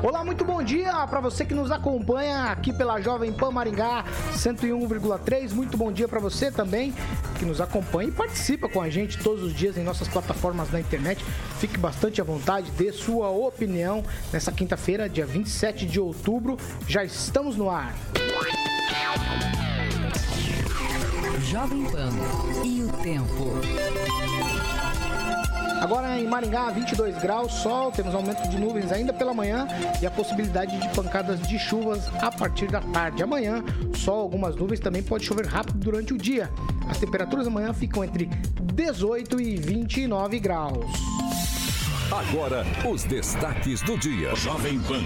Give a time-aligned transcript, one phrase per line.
[0.00, 5.52] Olá, muito bom dia para você que nos acompanha aqui pela Jovem Pan Maringá 101,3.
[5.52, 6.94] Muito bom dia para você também
[7.36, 10.78] que nos acompanha e participa com a gente todos os dias em nossas plataformas na
[10.78, 11.24] internet.
[11.58, 16.56] Fique bastante à vontade, dê sua opinião nessa quinta-feira, dia 27 de outubro.
[16.86, 17.92] Já estamos no ar.
[21.42, 22.10] Jovem Pan
[22.64, 23.58] e o tempo.
[25.80, 29.66] Agora em Maringá, 22 graus, sol, temos aumento de nuvens ainda pela manhã
[30.02, 33.22] e a possibilidade de pancadas de chuvas a partir da tarde.
[33.22, 33.62] Amanhã,
[33.94, 36.50] sol, algumas nuvens, também pode chover rápido durante o dia.
[36.88, 38.26] As temperaturas amanhã ficam entre
[38.74, 40.84] 18 e 29 graus.
[42.10, 44.34] Agora, os destaques do dia.
[44.34, 45.02] Jovem Pan.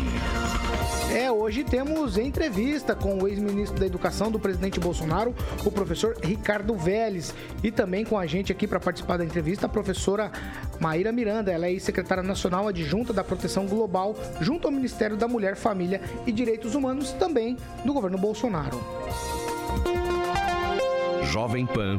[1.13, 6.77] É, hoje temos entrevista com o ex-ministro da Educação do presidente Bolsonaro, o professor Ricardo
[6.77, 7.35] Vélez.
[7.61, 10.31] E também com a gente aqui para participar da entrevista, a professora
[10.79, 11.51] Maíra Miranda.
[11.51, 16.31] Ela é secretária nacional adjunta da Proteção Global, junto ao Ministério da Mulher, Família e
[16.31, 18.81] Direitos Humanos, também do governo Bolsonaro.
[21.25, 21.99] Jovem Pan.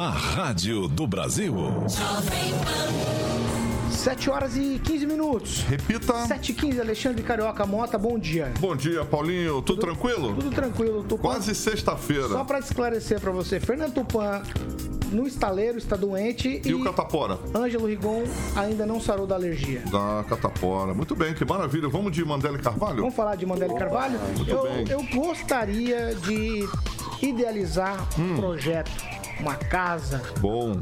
[0.00, 1.54] A Rádio do Brasil.
[1.88, 3.15] Jovem Pan.
[4.06, 5.62] 7 horas e 15 minutos.
[5.62, 6.14] Repita.
[6.28, 8.52] 7 e 15, Alexandre Carioca Mota, bom dia.
[8.60, 9.54] Bom dia, Paulinho.
[9.54, 10.32] Tudo, tudo tranquilo?
[10.32, 11.02] Tudo tranquilo.
[11.02, 11.22] Tupan.
[11.22, 12.28] Quase sexta-feira.
[12.28, 14.44] Só para esclarecer para você, Fernando Tupan
[15.10, 17.36] no estaleiro está doente e, e o catapora.
[17.52, 18.22] Ângelo Rigon
[18.54, 19.82] ainda não sarou da alergia.
[19.90, 20.94] Da catapora.
[20.94, 21.88] Muito bem, que maravilha.
[21.88, 22.98] Vamos de Mandela Carvalho?
[22.98, 24.20] Vamos falar de Mandela Carvalho?
[24.36, 24.84] Muito eu, bem.
[24.88, 26.64] Eu gostaria de
[27.20, 28.34] idealizar hum.
[28.34, 28.92] um projeto,
[29.40, 30.22] uma casa.
[30.38, 30.80] Bom.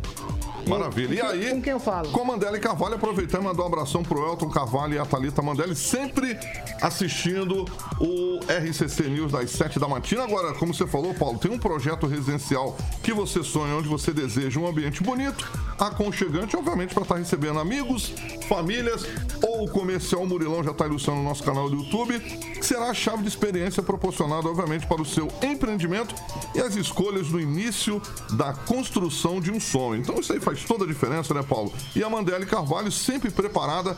[0.66, 1.14] Maravilha.
[1.14, 1.50] E aí?
[1.50, 2.10] Com quem eu falo?
[2.10, 5.76] Com Mandela Carvalho, aproveitando e mandar um abração pro Elton Carvalho e a Thalita Mandelli,
[5.76, 6.38] sempre
[6.80, 7.64] assistindo
[8.00, 10.24] o RCC News das 7 da matina.
[10.24, 14.58] Agora, como você falou, Paulo, tem um projeto residencial que você sonha, onde você deseja
[14.58, 18.12] um ambiente bonito, aconchegante, obviamente, para estar recebendo amigos,
[18.48, 19.06] famílias
[19.42, 22.94] ou o comercial Murilão já está ilustrando no nosso canal do YouTube, que será a
[22.94, 26.14] chave de experiência proporcionada, obviamente, para o seu empreendimento
[26.54, 28.00] e as escolhas no início
[28.32, 30.00] da construção de um sonho.
[30.00, 31.72] Então, isso aí faz faz toda a diferença, né, Paulo?
[31.94, 33.96] E a Mandele Carvalho sempre preparada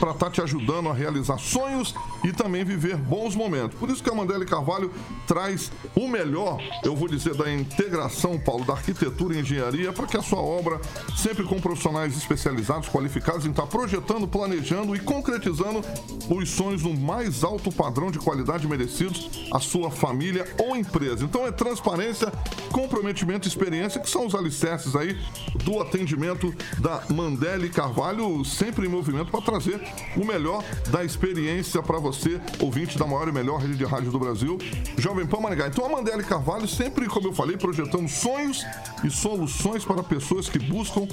[0.00, 3.78] para estar tá te ajudando a realizar sonhos e também viver bons momentos.
[3.78, 4.90] Por isso que a Mandele Carvalho
[5.26, 10.16] traz o melhor, eu vou dizer, da integração, Paulo, da arquitetura e engenharia, para que
[10.16, 10.80] a sua obra,
[11.16, 15.82] sempre com profissionais especializados, qualificados em estar tá projetando, planejando e concretizando
[16.30, 21.24] os sonhos no mais alto padrão de qualidade merecidos à sua família ou empresa.
[21.24, 22.32] Então é transparência,
[22.72, 25.18] comprometimento e experiência que são os alicerces aí
[25.64, 29.80] do atendimento atendimento da Mandele Carvalho, sempre em movimento para trazer
[30.16, 34.18] o melhor da experiência para você, ouvinte da maior e melhor rede de rádio do
[34.18, 34.56] Brasil,
[34.96, 35.66] Jovem Pan Maringá.
[35.66, 38.64] Então a Mandele Carvalho sempre, como eu falei, projetando sonhos
[39.02, 41.06] e soluções para pessoas que buscam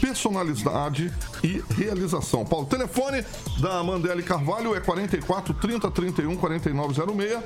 [0.00, 1.12] personalidade
[1.42, 2.44] e realização.
[2.44, 3.24] Paulo, telefone
[3.60, 7.38] da Mandele Carvalho é 44 30 31 4906,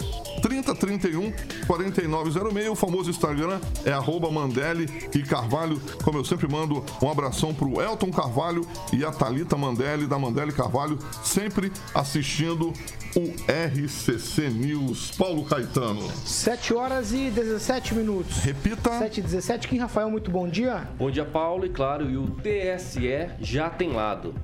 [0.43, 1.33] 30 31
[1.67, 2.69] 4906.
[2.71, 7.81] O famoso Instagram é arroba Mandele e Carvalho, como eu sempre mando um abração pro
[7.81, 12.73] Elton Carvalho e a Talita Mandelli, da Mandelli Carvalho, sempre assistindo
[13.17, 15.13] o RCC News.
[15.13, 16.03] Paulo Caetano.
[16.25, 18.39] 7 horas e 17 minutos.
[18.39, 18.91] Repita.
[18.99, 19.69] 7 e 17.
[19.69, 20.89] Kim Rafael, muito bom dia.
[20.99, 21.67] Bom dia, Paulo.
[21.67, 24.35] E claro, e o TSE já tem lado.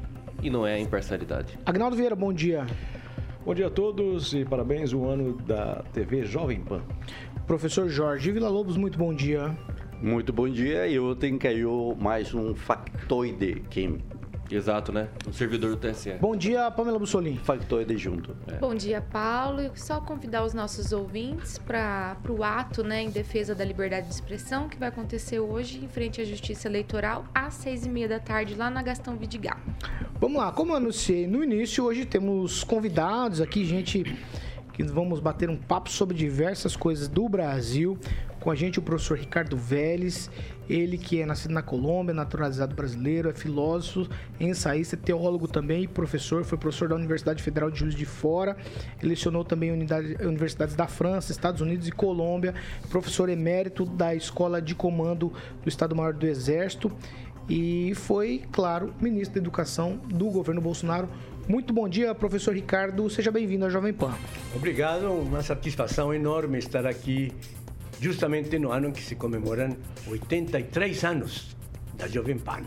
[0.42, 1.58] E não é a imparcialidade.
[1.64, 2.66] Agnaldo Vieira, bom dia.
[3.44, 6.80] Bom dia a todos e parabéns o ano da TV Jovem Pan.
[7.46, 9.54] Professor Jorge Vila Lobos, muito bom dia.
[10.04, 10.86] Muito bom dia.
[10.86, 14.04] E ontem caiu mais um factoide químico.
[14.50, 15.08] Exato, né?
[15.26, 16.12] Um servidor do TSE.
[16.20, 17.38] Bom dia, Pamela Bussolini.
[17.38, 18.36] Factoide junto.
[18.46, 18.58] É.
[18.58, 19.62] Bom dia, Paulo.
[19.62, 24.12] E só convidar os nossos ouvintes para o ato né, em defesa da liberdade de
[24.12, 28.20] expressão que vai acontecer hoje em frente à Justiça Eleitoral às seis e meia da
[28.20, 29.56] tarde lá na Gastão Vidigal.
[30.20, 34.04] Vamos lá, como eu anunciei no início, hoje temos convidados aqui, gente
[34.74, 37.96] que vamos bater um papo sobre diversas coisas do Brasil.
[38.44, 40.30] Com a gente o professor Ricardo Vélez,
[40.68, 44.06] ele que é nascido na Colômbia, naturalizado brasileiro, é filósofo,
[44.38, 48.54] ensaísta, teólogo também, professor, foi professor da Universidade Federal de Juiz de Fora,
[49.02, 52.52] lecionou também unidade, universidades da França, Estados Unidos e Colômbia,
[52.90, 55.32] professor emérito da Escola de Comando
[55.62, 56.92] do Estado-Maior do Exército
[57.48, 61.08] e foi, claro, ministro da Educação do governo Bolsonaro
[61.48, 63.08] Muito bom dia, professor Ricardo.
[63.08, 64.12] Seja bem-vindo à Jovem Pan.
[64.54, 67.32] Obrigado, uma satisfação enorme estar aqui
[68.00, 69.76] justamente no ano em que se comemoram
[70.08, 71.56] 83 anos
[71.96, 72.64] da Jovem Pan.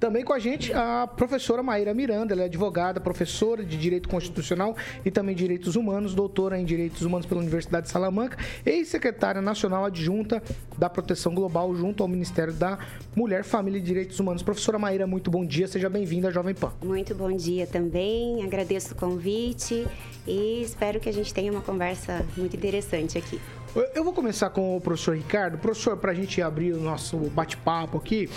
[0.00, 4.74] Também com a gente a professora Maíra Miranda, ela é advogada, professora de Direito Constitucional
[5.04, 10.42] e também Direitos Humanos, doutora em Direitos Humanos pela Universidade de Salamanca, ex-secretária nacional adjunta
[10.78, 12.78] da Proteção Global junto ao Ministério da
[13.14, 14.42] Mulher, Família e Direitos Humanos.
[14.42, 16.72] Professora Maíra, muito bom dia, seja bem-vinda à Jovem Pan.
[16.82, 19.86] Muito bom dia também, agradeço o convite
[20.26, 23.38] e espero que a gente tenha uma conversa muito interessante aqui.
[23.94, 25.56] Eu vou começar com o professor Ricardo.
[25.56, 28.28] Professor, para a gente abrir o nosso bate-papo aqui,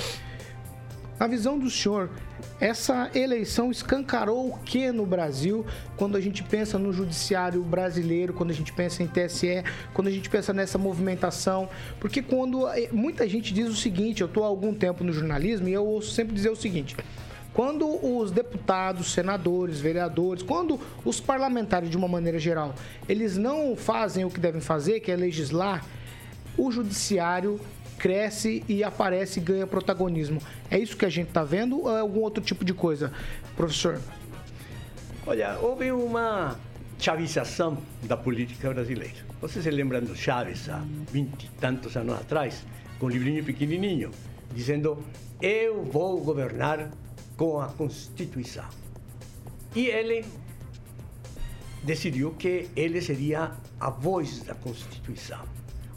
[1.20, 2.12] na visão do senhor,
[2.60, 5.66] essa eleição escancarou o que no Brasil
[5.98, 10.12] quando a gente pensa no judiciário brasileiro, quando a gente pensa em TSE, quando a
[10.12, 11.68] gente pensa nessa movimentação?
[12.00, 15.68] Porque quando eh, muita gente diz o seguinte, eu estou há algum tempo no jornalismo
[15.68, 16.96] e eu ouço sempre dizer o seguinte:
[17.54, 22.74] quando os deputados, senadores, vereadores, quando os parlamentares de uma maneira geral,
[23.08, 25.86] eles não fazem o que devem fazer, que é legislar,
[26.58, 27.60] o judiciário
[27.98, 30.42] cresce e aparece e ganha protagonismo.
[30.70, 33.12] É isso que a gente está vendo ou é algum outro tipo de coisa,
[33.56, 34.02] professor?
[35.26, 36.60] Olha, houve uma
[37.00, 39.16] chavização da política brasileira.
[39.42, 42.66] Você se lembra do Chaves há 20 e tantos anos atrás,
[43.00, 44.12] com um livrinho pequenininho,
[44.54, 45.04] dizendo:
[45.42, 46.90] Eu vou governar
[47.44, 48.64] com a Constituição.
[49.76, 50.24] E ele
[51.84, 55.42] decidiu que ele seria a voz da Constituição.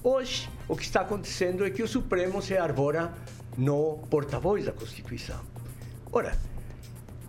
[0.03, 3.15] Hoje, o que está acontecendo é que o Supremo se arbora
[3.57, 5.39] no porta-voz da Constituição.
[6.11, 6.37] Ora,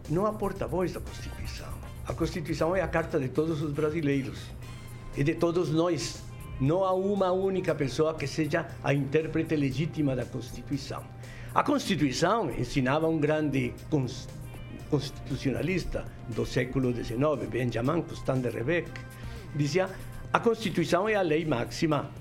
[0.09, 1.71] não há porta-voz da Constituição.
[2.07, 4.39] A Constituição é a carta de todos os brasileiros
[5.15, 6.23] e de todos nós.
[6.59, 11.03] Não há uma única pessoa que seja a intérprete legítima da Constituição.
[11.57, 13.73] A Constituição ensinava um grande
[14.91, 17.17] constitucionalista do século XIX,
[17.49, 18.87] Benjamin Constant de Rebec,
[19.55, 19.89] dizia:
[20.31, 22.11] a Constituição é a lei máxima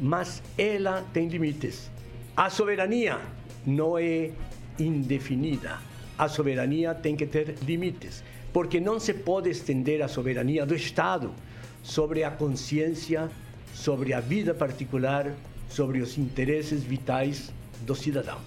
[0.00, 1.88] mas ela tem limites.
[2.36, 3.20] A soberania
[3.64, 4.32] não é
[4.76, 5.78] indefinida.
[6.18, 11.32] A soberania tem que ter limites, porque não se pode estender a soberania do Estado
[11.80, 13.30] sobre a consciência,
[13.72, 15.32] sobre a vida particular,
[15.68, 18.38] sobre os interesses vitais do cidadão.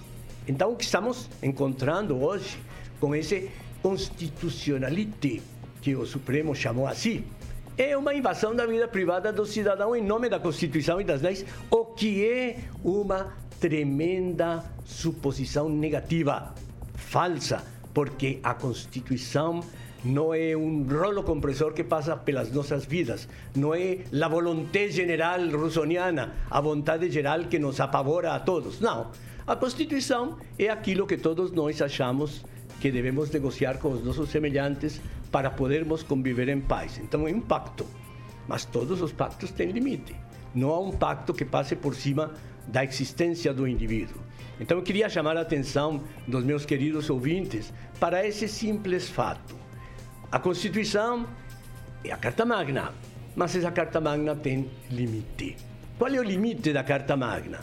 [0.46, 2.58] Então, o que estamos encontrando hoje
[2.98, 3.50] com esse
[3.82, 5.42] constitucionalite,
[5.80, 7.24] que o Supremo chamou assim,
[7.76, 11.44] é uma invasão da vida privada do cidadão em nome da Constituição e das leis,
[11.70, 16.54] o que é uma tremenda suposição negativa,
[16.94, 17.64] falsa,
[17.94, 19.60] porque a Constituição
[20.04, 25.48] não é um rolo compressor que passa pelas nossas vidas, não é a volonté geral
[25.50, 28.80] russoniana, a vontade geral que nos apavora a todos.
[28.80, 29.10] Não.
[29.46, 32.44] A Constituição é aquilo que todos nós achamos
[32.80, 35.00] que devemos negociar com os nossos semelhantes
[35.30, 36.98] para podermos conviver em paz.
[36.98, 37.86] Então é um pacto,
[38.48, 40.14] mas todos os pactos têm limite.
[40.54, 42.32] Não há um pacto que passe por cima
[42.66, 44.20] da existência do indivíduo.
[44.60, 49.61] Então eu queria chamar a atenção dos meus queridos ouvintes para esse simples fato.
[50.32, 51.26] A Constituição
[52.02, 52.94] é a Carta Magna,
[53.36, 55.58] mas essa Carta Magna tem limite.
[55.98, 57.60] Qual é o limite da Carta Magna?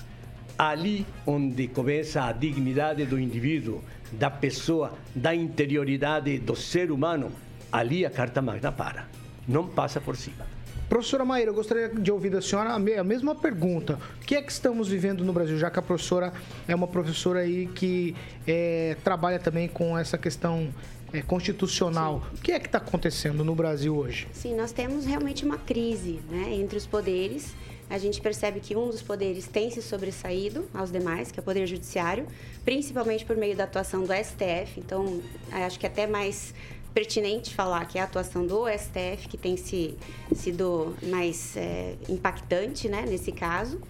[0.55, 7.31] Ali onde começa a dignidade do indivíduo, da pessoa, da interioridade do ser humano,
[7.71, 9.07] ali a Carta Magna para.
[9.47, 10.45] Não passa por cima.
[10.87, 13.99] Professora Maíra, eu gostaria de ouvir da senhora a mesma pergunta.
[14.21, 16.33] O que é que estamos vivendo no Brasil, já que a professora
[16.67, 18.15] é uma professora aí que
[18.47, 20.69] é, trabalha também com essa questão
[21.13, 22.21] é, constitucional.
[22.21, 22.37] Sim.
[22.37, 24.27] O que é que está acontecendo no Brasil hoje?
[24.33, 27.55] Sim, nós temos realmente uma crise né, entre os poderes.
[27.89, 31.43] A gente percebe que um dos poderes tem se sobressaído aos demais, que é o
[31.43, 32.27] Poder Judiciário,
[32.63, 34.77] principalmente por meio da atuação do STF.
[34.77, 35.19] Então,
[35.51, 36.53] acho que até mais
[36.93, 39.95] pertinente falar que é a atuação do STF que tem se,
[40.35, 43.81] sido mais é, impactante né, nesse caso.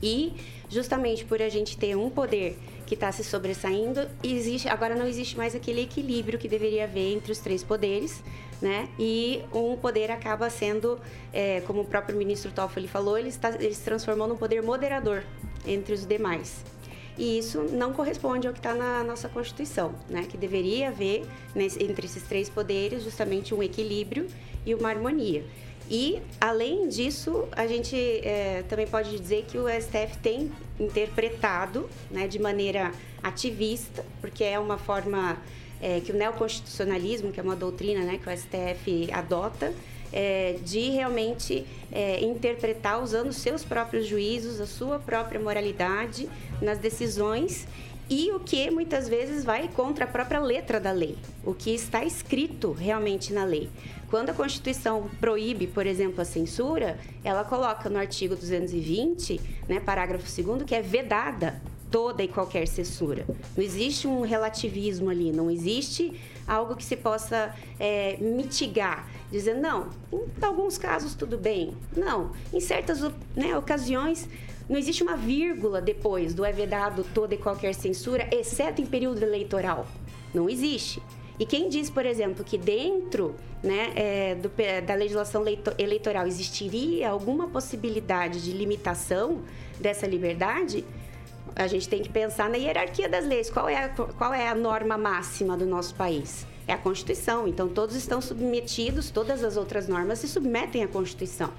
[0.00, 0.34] E
[0.70, 2.56] justamente por a gente ter um poder
[2.88, 7.30] que está se sobressaindo, existe, agora não existe mais aquele equilíbrio que deveria haver entre
[7.30, 8.22] os três poderes,
[8.62, 8.88] né?
[8.98, 10.98] E um poder acaba sendo,
[11.30, 15.22] é, como o próprio ministro Toffoli falou, ele, está, ele se transformou num poder moderador
[15.66, 16.64] entre os demais.
[17.18, 20.24] E isso não corresponde ao que está na nossa Constituição, né?
[20.26, 24.28] que deveria haver entre esses três poderes justamente um equilíbrio
[24.64, 25.44] e uma harmonia.
[25.90, 32.28] E, além disso, a gente é, também pode dizer que o STF tem interpretado né,
[32.28, 32.92] de maneira
[33.22, 35.38] ativista, porque é uma forma
[35.80, 39.72] é, que o neoconstitucionalismo, que é uma doutrina né, que o STF adota,
[40.12, 46.28] é, de realmente é, interpretar usando seus próprios juízos, a sua própria moralidade
[46.60, 47.66] nas decisões
[48.08, 52.04] e o que muitas vezes vai contra a própria letra da lei, o que está
[52.04, 53.68] escrito realmente na lei.
[54.08, 60.24] Quando a Constituição proíbe, por exemplo, a censura, ela coloca no artigo 220, né, parágrafo
[60.24, 61.60] 2 que é vedada
[61.90, 63.26] toda e qualquer censura.
[63.56, 69.90] Não existe um relativismo ali, não existe algo que se possa é, mitigar, dizendo, não,
[70.12, 71.74] em alguns casos tudo bem.
[71.94, 73.00] Não, em certas
[73.36, 74.26] né, ocasiões
[74.68, 79.22] não existe uma vírgula depois do é vedado toda e qualquer censura, exceto em período
[79.22, 79.86] eleitoral.
[80.34, 81.02] Não existe.
[81.38, 84.50] E quem diz, por exemplo, que dentro né, é, do,
[84.84, 85.44] da legislação
[85.78, 89.40] eleitoral existiria alguma possibilidade de limitação
[89.80, 90.84] dessa liberdade,
[91.56, 93.48] a gente tem que pensar na hierarquia das leis.
[93.50, 96.46] Qual é a, qual é a norma máxima do nosso país?
[96.66, 97.48] É a Constituição.
[97.48, 101.50] Então, todos estão submetidos, todas as outras normas se submetem à Constituição.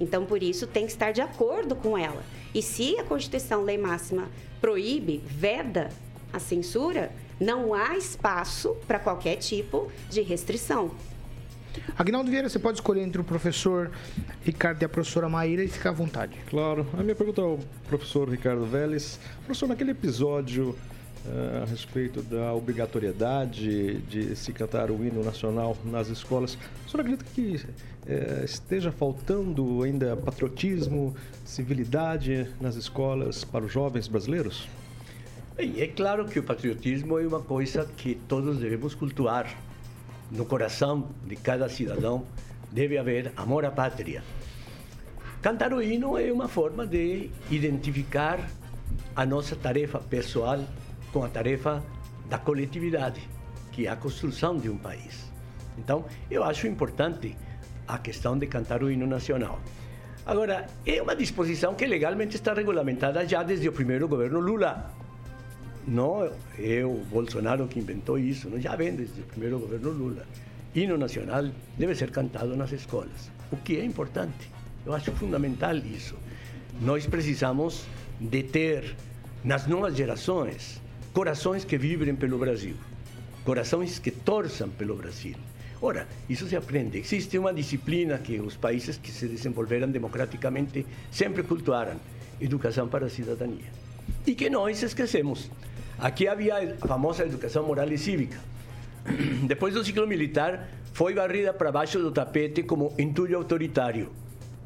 [0.00, 2.22] Então, por isso, tem que estar de acordo com ela.
[2.54, 4.28] E se a Constituição, lei máxima,
[4.60, 5.90] proíbe, veda
[6.32, 10.90] a censura, não há espaço para qualquer tipo de restrição.
[11.98, 13.90] Agnaldo Vieira, você pode escolher entre o professor
[14.44, 16.36] Ricardo e a professora Maíra e ficar à vontade.
[16.48, 16.86] Claro.
[16.96, 17.58] A minha pergunta ao
[17.88, 19.18] professor Ricardo Vélez.
[19.44, 20.76] Professor, naquele episódio
[21.26, 27.00] uh, a respeito da obrigatoriedade de se cantar o hino nacional nas escolas, o senhor
[27.00, 31.14] acredita que uh, esteja faltando ainda patriotismo,
[31.44, 34.68] civilidade nas escolas para os jovens brasileiros?
[35.56, 39.46] Bem, é claro que o patriotismo é uma coisa que todos devemos cultuar
[40.30, 42.24] no coração de cada cidadão
[42.72, 44.22] deve haver amor à pátria.
[45.40, 48.50] Cantar o hino é uma forma de identificar
[49.14, 50.58] a nossa tarefa pessoal
[51.14, 51.80] com a tarefa
[52.28, 53.22] da coletividade,
[53.70, 55.32] que é a construção de um país.
[55.78, 57.36] Então, eu acho importante
[57.86, 59.60] a questão de cantar o hino nacional.
[60.26, 64.90] Agora, é uma disposição que legalmente está regulamentada já desde o primeiro governo Lula.
[65.86, 66.28] Não
[66.58, 68.60] é o Bolsonaro que inventou isso, não?
[68.60, 70.26] já vem desde o primeiro governo Lula.
[70.74, 71.44] Hino nacional
[71.78, 74.50] deve ser cantado nas escolas, o que é importante.
[74.84, 76.16] Eu acho fundamental isso.
[76.80, 77.86] Nós precisamos
[78.18, 78.96] de ter
[79.44, 80.82] nas novas gerações
[81.14, 82.74] corações que vibrem pelo Brasil,
[83.44, 85.36] corações que torçam pelo Brasil.
[85.80, 86.98] Ora, isso se aprende.
[86.98, 91.94] Existe uma disciplina que os países que se desenvolveram democraticamente sempre cultuaram:
[92.40, 93.70] educação para a cidadania.
[94.26, 95.50] E que nós esquecemos.
[95.98, 98.38] Aqui havia a famosa educação moral e cívica.
[99.46, 104.10] Depois do ciclo militar, foi varrida para baixo do tapete como entulho autoritário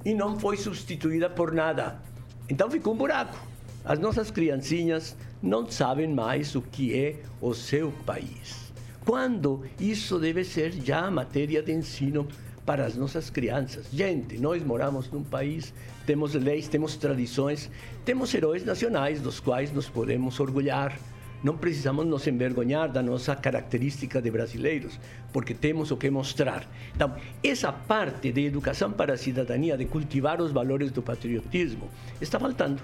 [0.05, 2.01] e não foi substituída por nada.
[2.49, 3.39] Então ficou um buraco.
[3.85, 8.73] As nossas criancinhas não sabem mais o que é o seu país.
[9.05, 12.27] Quando isso deve ser já matéria de ensino
[12.67, 13.87] para as nossas crianças.
[13.91, 15.73] Gente, nós moramos num país,
[16.05, 17.71] temos leis, temos tradições,
[18.05, 20.95] temos heróis nacionais dos quais nos podemos orgulhar
[21.43, 24.99] não precisamos nos envergonhar da nossa característica de brasileiros,
[25.33, 26.67] porque temos o que mostrar.
[26.95, 31.89] Então, essa parte de educação para a cidadania, de cultivar os valores do patriotismo,
[32.21, 32.83] está faltando.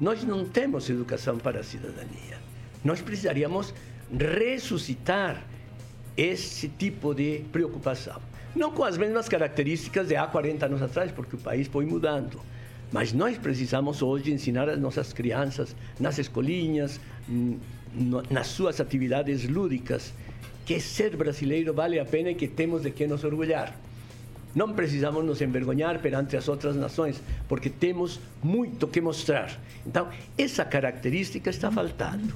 [0.00, 2.38] Nós não temos educação para a cidadania.
[2.82, 3.74] Nós precisaríamos
[4.10, 5.44] ressuscitar
[6.16, 8.20] esse tipo de preocupação.
[8.56, 12.40] Não com as mesmas características de há 40 anos atrás, porque o país foi mudando.
[12.90, 16.98] Mas nós precisamos hoje ensinar as nossas crianças nas escolinhas,
[18.30, 20.12] nas suas atividades lúdicas,
[20.64, 23.76] que ser brasileiro vale a pena e que temos de que nos orgulhar.
[24.54, 29.58] Não precisamos nos envergonhar perante as outras nações, porque temos muito que mostrar.
[29.86, 32.34] Então, essa característica está faltando.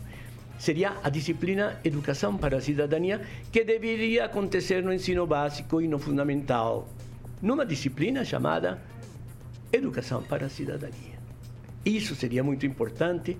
[0.58, 5.98] Seria a disciplina Educação para a Cidadania, que deveria acontecer no ensino básico e no
[5.98, 6.88] fundamental,
[7.42, 8.80] numa disciplina chamada
[9.72, 11.18] Educação para a Cidadania.
[11.84, 13.36] Isso seria muito importante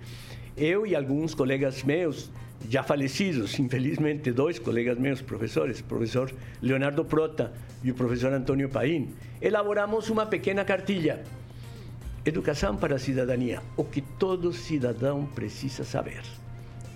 [0.56, 2.30] eu e alguns colegas meus,
[2.68, 7.52] já falecidos, infelizmente dois colegas meus, professores, o professor Leonardo Prota
[7.82, 11.22] e o professor Antônio Paim, elaboramos uma pequena cartilha.
[12.24, 16.22] Educação para a cidadania, o que todo cidadão precisa saber.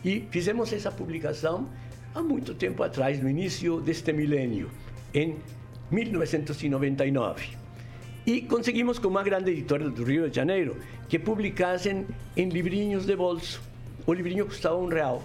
[0.03, 1.69] E fizemos essa publicação
[2.15, 4.71] há muito tempo atrás, no início deste milênio,
[5.13, 5.37] em
[5.91, 7.59] 1999.
[8.27, 10.77] E conseguimos com uma grande editora do Rio de Janeiro
[11.09, 12.07] que publicassem
[12.37, 13.61] em livrinhos de bolso.
[14.07, 15.23] O livrinho custava um real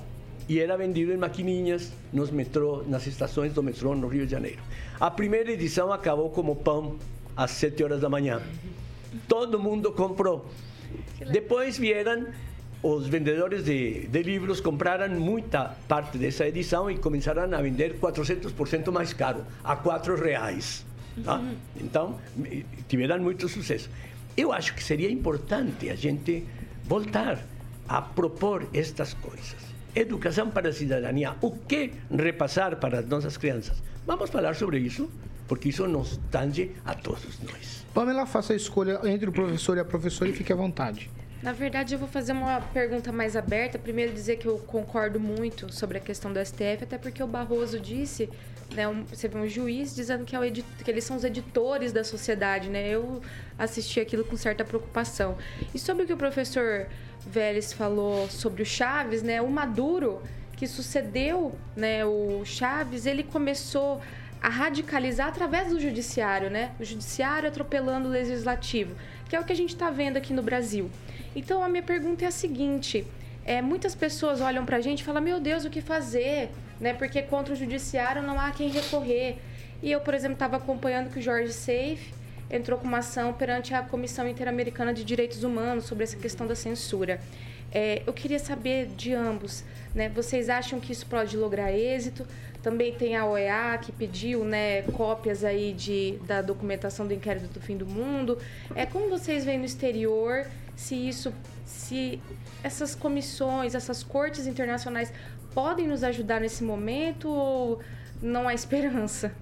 [0.47, 4.59] e era vendido em maquininhas nos metrô, nas estações do metrô no Rio de Janeiro.
[4.99, 6.97] A primeira edição acabou como pão
[7.35, 8.41] às sete horas da manhã.
[9.27, 10.45] Todo mundo comprou.
[11.31, 12.27] Depois vieram
[12.83, 18.91] os vendedores de, de, livros compraram muita parte dessa edição e começaram a vender 400%
[18.91, 20.85] mais caro, a quatro reais.
[21.23, 21.41] Tá?
[21.79, 22.19] Então,
[22.89, 23.89] tiveram muito sucesso.
[24.35, 26.43] Eu acho que seria importante a gente
[26.83, 27.39] voltar
[27.87, 29.72] a propor estas coisas.
[29.95, 31.35] Educação para a cidadania.
[31.41, 33.81] O que repassar para as nossas crianças?
[34.05, 35.09] Vamos falar sobre isso,
[35.47, 37.85] porque isso nos tange a todos nós.
[37.93, 41.09] Pamela, faça a escolha entre o professor e a professora e fique à vontade.
[41.43, 43.77] Na verdade, eu vou fazer uma pergunta mais aberta.
[43.77, 47.81] Primeiro, dizer que eu concordo muito sobre a questão do STF, até porque o Barroso
[47.81, 48.29] disse,
[48.73, 52.01] né, um, você vê um juiz dizendo que, é que, eles são os editores da
[52.01, 52.87] sociedade, né?
[52.87, 53.21] Eu
[53.59, 55.37] assisti aquilo com certa preocupação.
[55.75, 56.87] E sobre o que o professor
[57.27, 59.41] Vélez falou sobre o Chaves, né?
[59.41, 60.21] O Maduro,
[60.55, 64.01] que sucedeu né, o Chaves, ele começou
[64.41, 66.71] a radicalizar através do judiciário, né?
[66.79, 68.95] O judiciário atropelando o legislativo,
[69.27, 70.89] que é o que a gente está vendo aqui no Brasil.
[71.35, 73.05] Então a minha pergunta é a seguinte:
[73.45, 76.49] é, muitas pessoas olham para a gente e falam, meu Deus, o que fazer?
[76.79, 76.93] Né?
[76.93, 79.37] Porque contra o judiciário não há quem recorrer.
[79.81, 82.13] E eu, por exemplo, estava acompanhando que o Jorge Safe
[82.49, 86.55] entrou com uma ação perante a Comissão Interamericana de Direitos Humanos sobre essa questão da
[86.55, 87.19] censura.
[87.71, 89.63] É, eu queria saber de ambos,
[89.95, 90.07] né?
[90.07, 92.25] Vocês acham que isso pode lograr êxito?
[92.61, 97.59] Também tem a OEA que pediu, né, cópias aí de, da documentação do inquérito do
[97.59, 98.37] fim do mundo.
[98.73, 101.33] É como vocês veem no exterior se isso,
[101.65, 102.19] se
[102.63, 105.11] essas comissões, essas cortes internacionais
[105.53, 107.79] podem nos ajudar nesse momento ou
[108.21, 109.33] não há esperança?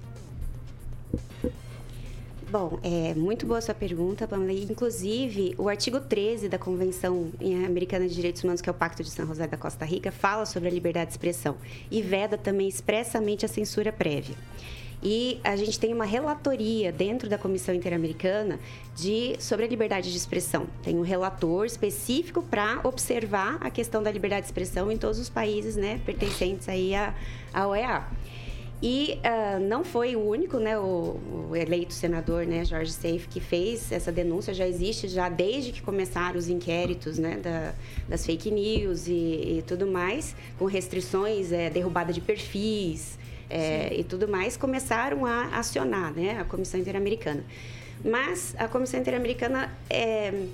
[2.51, 4.51] Bom, é muito boa sua pergunta, Pamela.
[4.51, 7.31] Inclusive, o artigo 13 da Convenção
[7.65, 10.45] Americana de Direitos Humanos, que é o Pacto de São José da Costa Rica, fala
[10.45, 11.55] sobre a liberdade de expressão
[11.89, 14.35] e veda também expressamente a censura prévia.
[15.03, 18.59] E a gente tem uma relatoria dentro da Comissão Interamericana
[18.95, 20.67] de, sobre a liberdade de expressão.
[20.83, 25.29] Tem um relator específico para observar a questão da liberdade de expressão em todos os
[25.29, 27.15] países né, pertencentes aí à,
[27.53, 28.05] à OEA.
[28.81, 31.19] E uh, não foi o único, né, o,
[31.49, 34.55] o, eleito senador, né, Jorge Seif, que fez essa denúncia.
[34.55, 37.75] Já existe já desde que começaram os inquéritos, né, da,
[38.09, 43.19] das fake news e, e, tudo mais, com restrições, é, derrubada de perfis
[43.51, 47.43] é, e tudo mais, começaram a acionar, né, a Comissão Interamericana.
[48.03, 50.45] Mas a Comissão Interamericana é,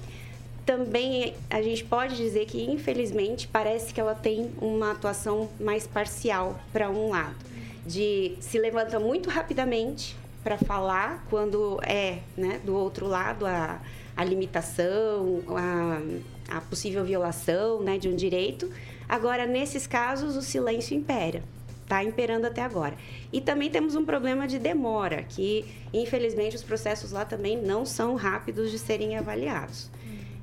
[0.66, 6.60] também a gente pode dizer que, infelizmente, parece que ela tem uma atuação mais parcial
[6.74, 7.48] para um lado
[7.88, 13.82] de se levanta muito rapidamente para falar quando é né, do outro lado a,
[14.16, 18.70] a limitação, a, a possível violação né, de um direito.
[19.08, 21.42] Agora, nesses casos, o silêncio impera.
[21.84, 22.98] Está imperando até agora.
[23.32, 28.16] E também temos um problema de demora, que infelizmente os processos lá também não são
[28.16, 29.90] rápidos de serem avaliados.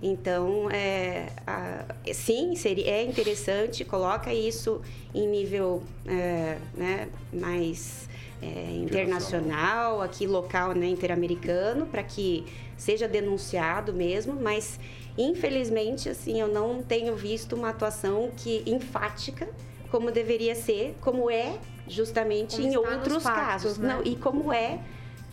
[0.07, 4.83] Então, é, a, sim, seria, é interessante, coloca isso
[5.15, 8.07] em nível é, né, mais
[8.43, 12.45] é, internacional, aqui local, né, interamericano, para que
[12.77, 14.79] seja denunciado mesmo, mas
[15.17, 19.49] infelizmente, assim, eu não tenho visto uma atuação que enfática
[19.91, 23.95] como deveria ser, como é justamente como em outros casos, né?
[23.95, 24.81] não, e como é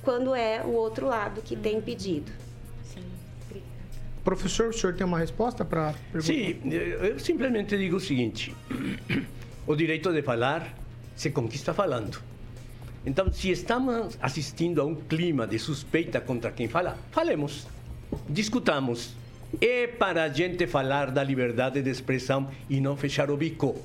[0.02, 2.32] quando é o outro lado que tem pedido.
[4.24, 5.96] Professor, o senhor tem uma resposta para?
[6.20, 8.54] Sim, eu simplesmente digo o seguinte:
[9.66, 10.76] o direito de falar
[11.16, 12.22] se conquista falando.
[13.04, 17.68] Então, se estamos assistindo a um clima de suspeita contra quem fala, falemos,
[18.30, 19.16] discutamos.
[19.60, 23.76] É para a gente falar da liberdade de expressão e não fechar o bico.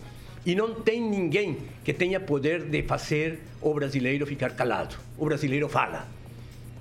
[0.44, 4.96] E não tem ninguém que tenha poder de fazer o brasileiro ficar calado.
[5.18, 6.07] O brasileiro fala.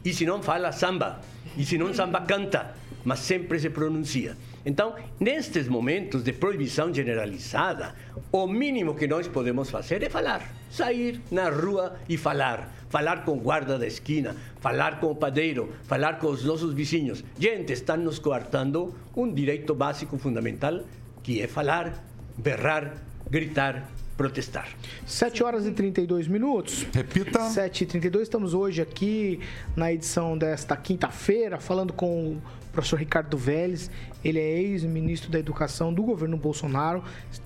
[0.03, 1.21] E se não fala, samba.
[1.57, 4.35] E se não samba, canta mas sempre se pronuncia.
[4.65, 7.93] Então, nestes momentos de proibição generalizada,
[8.31, 10.41] o mínimo que nós podemos fazer é falar.
[10.71, 12.73] Sair na rua e falar.
[12.89, 17.23] Falar com o guarda da esquina, falar com o padeiro, falar com os nossos vizinhos.
[17.37, 20.81] Gente, estão nos coartando um direito básico fundamental,
[21.21, 22.03] que é falar,
[22.37, 22.93] berrar,
[23.29, 24.69] gritar, protestar.
[25.05, 26.87] 7 horas e 32 minutos.
[26.93, 27.41] Repita.
[27.49, 29.39] 7 e 32 estamos hoje aqui
[29.75, 32.37] na edição desta quinta-feira, falando com
[32.75, 33.89] professor Ricardo Vélez,
[34.21, 37.01] ele é ex-ministro da Educação do governo Bolsonaro.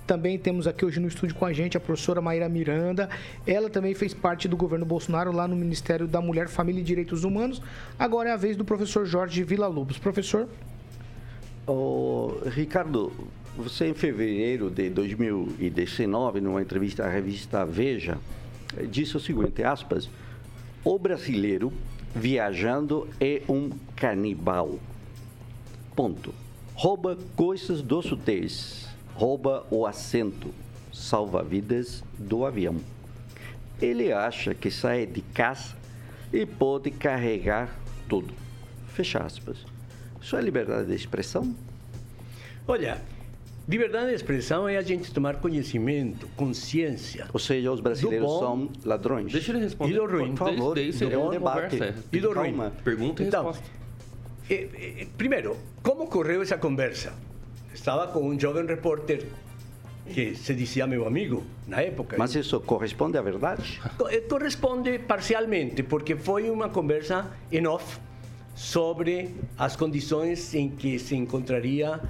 [0.08, 3.08] Também temos aqui hoje no estúdio com a gente a professora Maíra Miranda.
[3.46, 7.24] Ela também fez parte do governo Bolsonaro lá no Ministério da Mulher, Família e Direitos
[7.24, 7.62] Humanos.
[7.98, 10.00] Agora é a vez do professor Jorge Villa-Lobos.
[10.00, 10.50] Professor?
[11.68, 13.12] Oh, Ricardo,
[13.56, 18.18] você em fevereiro de 2019, numa entrevista à revista Veja,
[18.90, 20.10] disse o seguinte, aspas,
[20.84, 21.72] o brasileiro
[22.16, 24.80] viajando é um canibal.
[25.96, 26.34] Ponto.
[26.74, 28.88] Rouba coisas dos hotéis.
[29.14, 30.54] Rouba o assento
[30.94, 32.78] salva-vidas do avião.
[33.82, 35.76] Ele acha que sai de casa
[36.32, 37.76] e pode carregar
[38.08, 38.34] tudo.
[38.88, 39.58] Fecha aspas.
[40.22, 41.56] Isso é liberdade de expressão?
[42.68, 43.02] Olha,
[43.70, 47.28] Liberdade de expressão é a gente tomar conhecimento, consciência.
[47.32, 49.32] Ou seja, os brasileiros bom são ladrões.
[49.32, 49.92] Deixa ele responder.
[49.92, 50.30] E do ruim.
[50.34, 51.78] Por favor, Daí é seria um debate.
[51.78, 52.04] conversa.
[52.12, 52.46] E do ruim.
[52.50, 52.74] Calma.
[52.84, 53.70] Pergunta e Então, resposta.
[54.50, 54.70] eh,
[55.02, 57.14] eh, primeiro, como ocorreu essa conversa?
[57.72, 59.28] Estava com um jovem repórter
[60.12, 62.16] que se dizia meu amigo na época.
[62.18, 63.80] Mas isso corresponde à verdade?
[64.10, 68.00] Eh, Corresponde parcialmente, porque foi uma conversa em off
[68.56, 72.02] sobre as condições em que se encontraria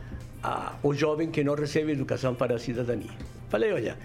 [0.43, 3.11] ah, o jovem que não recebe educação para a cidadania.
[3.49, 3.97] Falei, olha,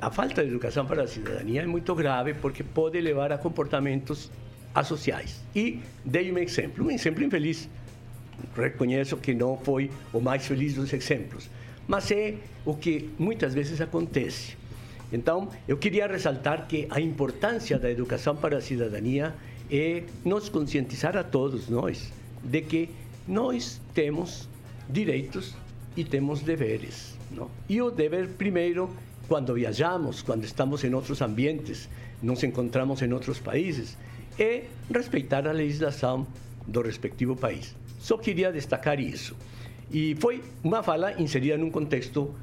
[0.00, 4.30] a falta de educação para a cidadania é muito grave porque pode levar a comportamentos
[4.74, 5.42] asociais.
[5.54, 7.68] E dei um exemplo, um exemplo infeliz.
[8.54, 11.48] Reconheço que não foi o mais feliz dos exemplos,
[11.88, 14.56] mas é o que muitas vezes acontece.
[15.12, 19.34] Então, eu queria ressaltar que a importância da educação para a cidadania
[19.70, 22.90] é nos conscientizar a todos nós de que
[23.26, 24.48] nós temos
[24.88, 25.54] direitos
[25.96, 27.16] e temos deveres.
[27.30, 27.50] Não?
[27.84, 28.90] O dever, primeiro,
[29.26, 31.88] quando viajamos, quando estamos em outros ambientes,
[32.22, 33.96] nos encontramos em outros países,
[34.38, 36.26] é respeitar a legislação
[36.66, 37.74] do respectivo país.
[37.98, 39.36] Só queria destacar isso.
[39.90, 42.34] E foi uma fala inserida num contexto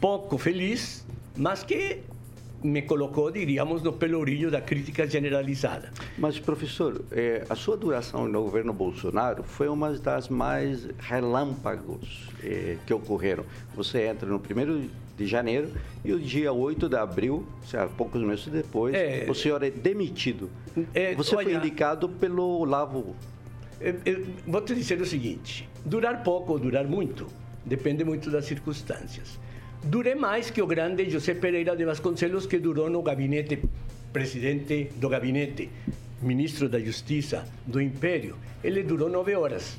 [0.00, 1.04] pouco feliz,
[1.36, 2.00] mas que
[2.62, 5.90] me colocou, diríamos, no pelourinho da crítica generalizada.
[6.18, 12.76] Mas, professor, eh, a sua duração no governo Bolsonaro foi uma das mais relâmpagos eh,
[12.86, 13.44] que ocorreram.
[13.74, 15.70] Você entra no 1 de janeiro
[16.04, 19.26] e o dia 8 de abril, seja, poucos meses depois, É.
[19.28, 20.50] o senhor é demitido.
[20.94, 23.14] É, Você foi olha- indicado pelo Lavo.
[23.80, 27.26] Eu vou te dizer o seguinte: durar pouco ou durar muito
[27.64, 29.38] depende muito das circunstâncias.
[29.84, 33.60] Durei mais que o grande José Pereira de Vasconcelos, que durou no gabinete,
[34.12, 35.70] presidente do gabinete,
[36.20, 38.36] ministro da Justiça do Império.
[38.64, 39.78] Ele durou nove horas.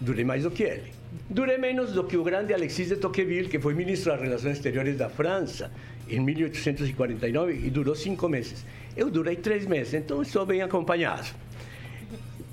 [0.00, 0.92] Durei mais do que ele.
[1.28, 4.96] Durei menos do que o grande Alexis de Tocqueville, que foi ministro das Relações Exteriores
[4.96, 5.72] da França
[6.08, 8.64] em 1849 e durou cinco meses.
[8.96, 11.26] Eu durei três meses, então estou bem acompanhado.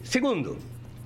[0.04, 0.58] Segundo,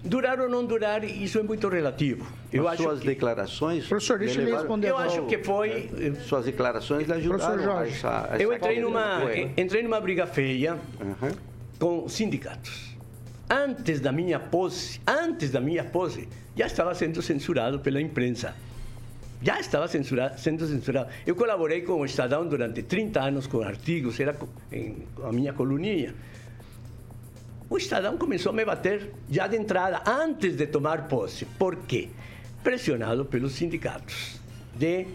[0.03, 2.25] durar ou não durar, isso é muito relativo.
[2.51, 3.87] Eu As acho suas que, declarações.
[3.87, 4.89] Professor, deixa ele levaram- responder.
[4.89, 5.89] eu acho que foi.
[6.25, 7.95] Suas declarações lhe ajudaram Professor a Jorge.
[7.95, 9.21] essa, a Eu essa entrei numa,
[9.57, 11.31] entrei numa briga feia Aham.
[11.79, 12.95] com sindicatos.
[13.49, 18.53] Antes da minha posse, antes da minha posse, já estava sendo censurado pela imprensa.
[19.41, 21.09] Já estava censura, sendo censurado.
[21.25, 24.35] Eu colaborei com o Estadão durante 30 anos com artigos, era
[25.23, 26.15] a minha coluninha.
[27.69, 31.45] O Estadão começou a me bater já de entrada, antes de tomar posse.
[31.45, 32.09] Por quê?
[32.63, 34.39] Pressionado pelos sindicatos
[34.73, 35.05] de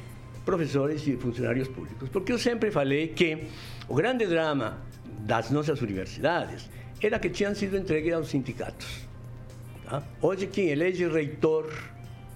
[0.44, 2.10] professores e funcionários públicos.
[2.10, 3.46] Porque eu sempre falei que
[3.88, 4.78] o grande drama
[5.20, 6.68] das nossas universidades
[7.00, 9.06] era que tinham sido entregues aos sindicatos.
[9.84, 10.02] tá?
[10.20, 11.72] Hoje, quem elege reitor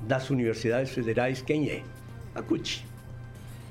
[0.01, 1.83] das universidades federais, quem é?
[2.35, 2.87] A CUT.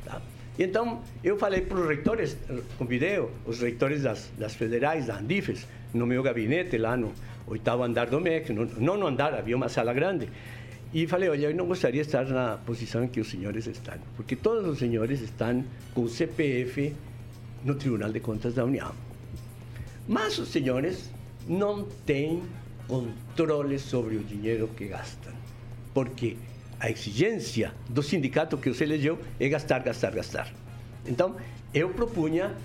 [0.05, 0.21] Tá?
[0.59, 2.37] Então, eu falei para os reitores,
[2.77, 7.13] convidei os reitores das, das federais, da Andifes, no meu gabinete, lá no
[7.47, 10.29] oitavo andar do MEC, no, não no andar, havia uma sala grande,
[10.93, 13.95] e falei, olha, eu não gostaria de estar na posição em que os senhores estão,
[14.15, 16.93] porque todos os senhores estão com o CPF
[17.63, 18.91] no Tribunal de Contas da União.
[20.07, 21.09] Mas os senhores
[21.47, 22.43] não têm
[22.87, 25.33] controle sobre o dinheiro que gastam,
[25.93, 26.37] porque
[26.79, 30.53] a exigência do sindicato que você elegeu é gastar, gastar, gastar.
[31.05, 31.35] Então,
[31.73, 32.55] eu propunha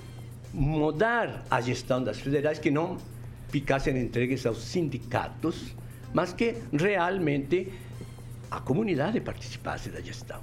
[0.53, 2.99] mudar a gestão das federais, que não
[3.51, 5.75] ficassem entregues aos sindicatos,
[6.15, 7.69] mas que realmente
[8.51, 10.41] a comunidade participasse da gestão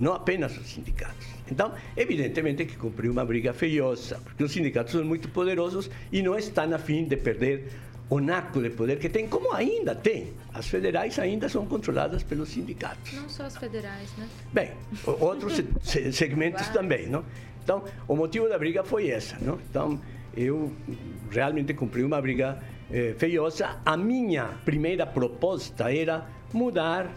[0.00, 1.26] não apenas os sindicatos.
[1.50, 6.38] Então, evidentemente que cumpriu uma briga feiosa, porque os sindicatos são muito poderosos e não
[6.38, 7.68] estão a fim de perder
[8.08, 10.32] o naco de poder que tem, como ainda tem.
[10.54, 13.12] As federais ainda são controladas pelos sindicatos.
[13.12, 14.28] Não só as federais, né?
[14.52, 14.70] Bem,
[15.18, 17.24] outros se- se- segmentos também, não?
[17.64, 19.58] Então, o motivo da briga foi essa, não?
[19.68, 20.00] Então,
[20.36, 20.72] eu
[21.30, 22.58] realmente cumpri uma briga
[22.90, 23.80] eh, feiosa.
[23.84, 27.10] A minha primeira proposta era mudar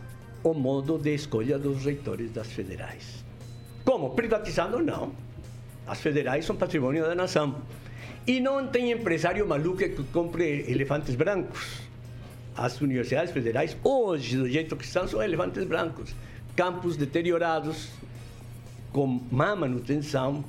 [0.43, 3.23] o modo de escolha dos reitores das federais.
[3.85, 4.11] Como?
[4.11, 4.79] Privatizando?
[4.79, 5.13] Não.
[5.87, 7.61] As federais são patrimônio da nação.
[8.25, 11.81] E não tem empresário maluco que compre elefantes brancos.
[12.55, 16.13] As universidades federais, hoje, do jeito que estão, são elefantes brancos.
[16.55, 17.89] Campos deteriorados,
[18.91, 20.43] com má manutenção,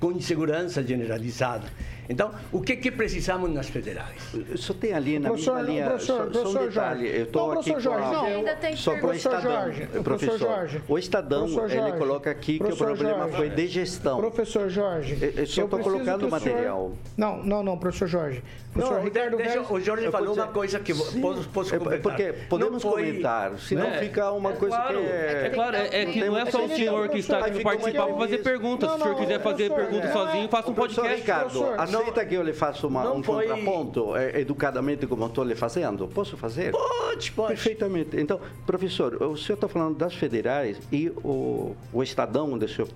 [0.00, 1.68] com insegurança generalizada.
[2.08, 4.16] Então, o que, que precisamos nas federais?
[4.56, 7.00] Só tem ali na Professor, mesma linha, professor, só, só um professor detalhe.
[7.06, 7.18] Jorge.
[7.18, 8.24] Eu estou Não, aqui a, Jorge, não.
[8.24, 9.40] Ainda tem só com o Estadão.
[9.42, 10.82] Jorge, professor, professor Jorge.
[10.88, 11.98] o Estadão, Professor ele Jorge.
[11.98, 13.36] coloca aqui que o problema Jorge.
[13.36, 14.18] foi de gestão.
[14.18, 15.18] Professor Jorge.
[15.20, 16.92] Eu- eu só preciso colocando o senhor- material.
[17.16, 18.42] Não, não, não, professor Jorge.
[18.72, 21.48] Professor Não, Ricardo deixa, Vélez- o Jorge Eu falou dizer- uma coisa que vo- posso,
[21.48, 22.00] posso É, comentar.
[22.02, 23.98] porque podemos Não foi- comentar, senão É.
[23.98, 25.42] fica uma É coisa claro, que é...
[25.46, 28.06] é claro, é, é que não é só o senhor que está aqui para participar
[28.06, 28.90] para fazer perguntas.
[28.90, 31.16] Se o senhor quiser fazer é- sozinho, faça um podcast.
[31.16, 31.64] Ricardo,
[32.00, 36.06] aceita que eu lhe faça uma- um foi- contraponto é, educadamente como estou lhe fazendo?
[36.08, 36.72] Posso fazer?
[36.72, 37.48] Pode, pode.
[37.48, 38.16] Perfeitamente.
[38.20, 42.88] Então, professor, o senhor está falando das federais e o, o Estadão, onde o senhor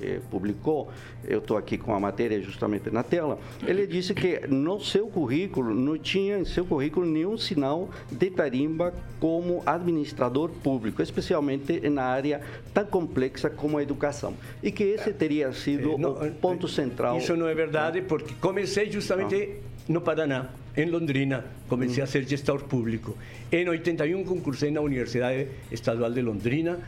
[0.00, 0.88] eh, publicou,
[1.24, 5.74] eu estou aqui com a matéria justamente na tela, ele disse que no seu currículo,
[5.74, 12.40] não tinha em seu currículo nenhum sinal de tarimba como administrador público, especialmente na área
[12.72, 14.34] tão complexa como a educação.
[14.62, 17.18] E que esse teria sido Eh, não, o ponto central.
[17.18, 19.56] Isso não é verdade, porque comecei justamente
[19.88, 23.16] no Paraná, em Londrina, comecei a ser gestor público.
[23.50, 26.78] Em 81 concursei na Universidade Estadual de Londrina,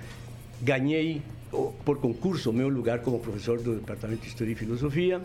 [0.62, 5.20] ganhei oh, por concurso o meu lugar como professor do Departamento de História e Filosofia,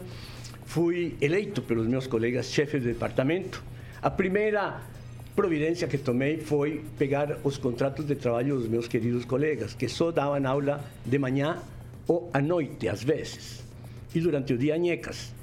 [0.66, 3.64] fui eleito pelos meus colegas chefe do departamento.
[4.02, 4.82] A primeira
[5.36, 10.12] providência que tomei foi pegar os contratos de trabalho dos meus queridos colegas, que só
[10.12, 11.62] davam aula de manhã
[12.08, 13.64] ou à noite, às vezes,
[14.14, 15.34] e durante o dia nhecas.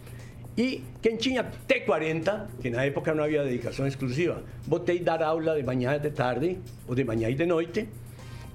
[0.56, 5.62] E quem tinha T40, que na época não havia dedicação exclusiva, botei dar aula de
[5.62, 7.88] manhã e de tarde, ou de manhã e de noite,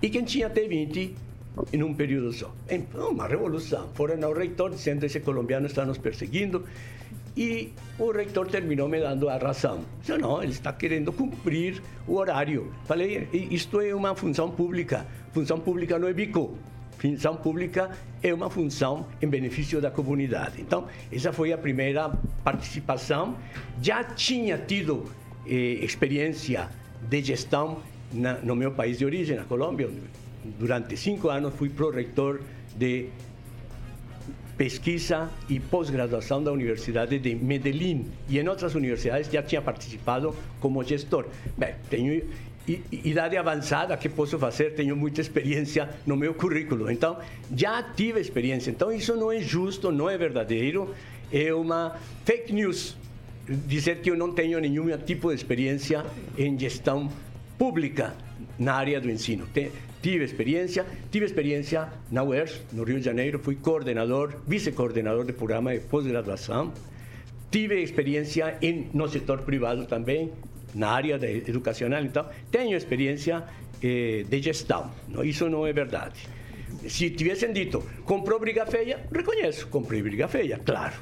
[0.02, 1.12] e quem tinha T20
[1.74, 2.54] em um período só.
[2.70, 3.90] Então, uma revolução.
[3.94, 6.64] Foram ao reitor dizendo esse colombiano está nos perseguindo,
[7.36, 9.82] e o reitor terminou me dando a razão.
[10.02, 12.74] Disse, não, ele está querendo cumprir o horário.
[12.86, 15.06] Falei, "E isto é uma função pública.
[15.34, 16.58] Função pública não é bico.
[16.98, 17.92] Função pública
[18.24, 20.60] é uma função em benefício da comunidade.
[20.60, 22.10] Então, essa foi a primeira
[22.44, 23.38] participação.
[23.84, 25.06] Já tinha tido
[25.46, 26.68] eh, experiência
[27.08, 29.88] de gestão na, no meu país de origem, na Colômbia.
[29.88, 32.42] onde Durante cinco anos fui pró-reitor
[32.76, 33.10] de
[34.58, 40.84] pesquisa e pós-graduação da Universidade de Medellín e em outras universidades já tinha participado como
[40.84, 41.26] gestor.
[41.56, 42.24] Bem, tenho
[42.92, 46.92] idade avançada que posso fazer, tenho muita experiência no meu currículo.
[46.92, 47.18] Então,
[47.56, 48.70] já tive experiência.
[48.72, 50.94] Então, isso não é justo, não é verdadeiro,
[51.32, 51.96] é uma
[52.26, 52.98] fake news
[53.48, 56.06] dizer que eu não tenho nenhum tipo de experiência
[56.38, 57.10] em gestão
[57.58, 58.14] pública
[58.60, 59.48] na área do ensino.
[60.02, 65.74] Tive experiência, tive experiência na UERJ, no Rio de Janeiro, fui coordenador, vice-coordenador de programa
[65.74, 66.74] de pós-graduação.
[67.50, 68.58] Tive experiência
[68.94, 70.32] no setor privado também,
[70.76, 72.04] na área educacional.
[72.04, 73.44] Então, tenho experiência
[73.82, 74.92] eh, de gestão.
[75.08, 76.28] Não, isso não é verdade.
[76.88, 80.94] Se tivessem dito, comprou briga feia, reconheço, comprei briga feia, claro.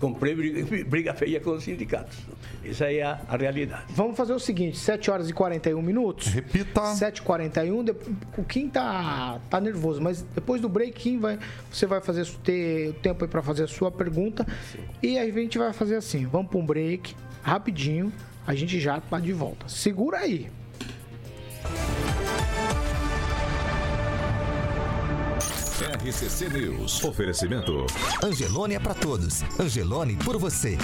[0.00, 0.34] Comprei
[0.84, 2.16] briga, feia com os sindicatos.
[2.64, 3.84] Essa é a, a realidade.
[3.90, 6.26] Vamos fazer o seguinte, 7 horas e 41 minutos.
[6.28, 6.80] Repita.
[6.80, 7.84] 7h41.
[7.84, 7.94] de-
[8.38, 11.38] O Kim tá, tá nervoso, mas depois do break, Kim, vai,
[11.70, 14.46] você vai fazer, ter tempo aí pra fazer a sua pergunta.
[15.02, 18.10] E aí a gente vai fazer assim: vamos pra um break, rapidinho,
[18.46, 19.68] a gente já tá de volta.
[19.68, 20.48] Segura aí.
[26.00, 27.04] RCC News.
[27.04, 27.86] Oferecimento.
[28.24, 29.42] Angelone é pra todos.
[29.60, 30.78] Angelone por você.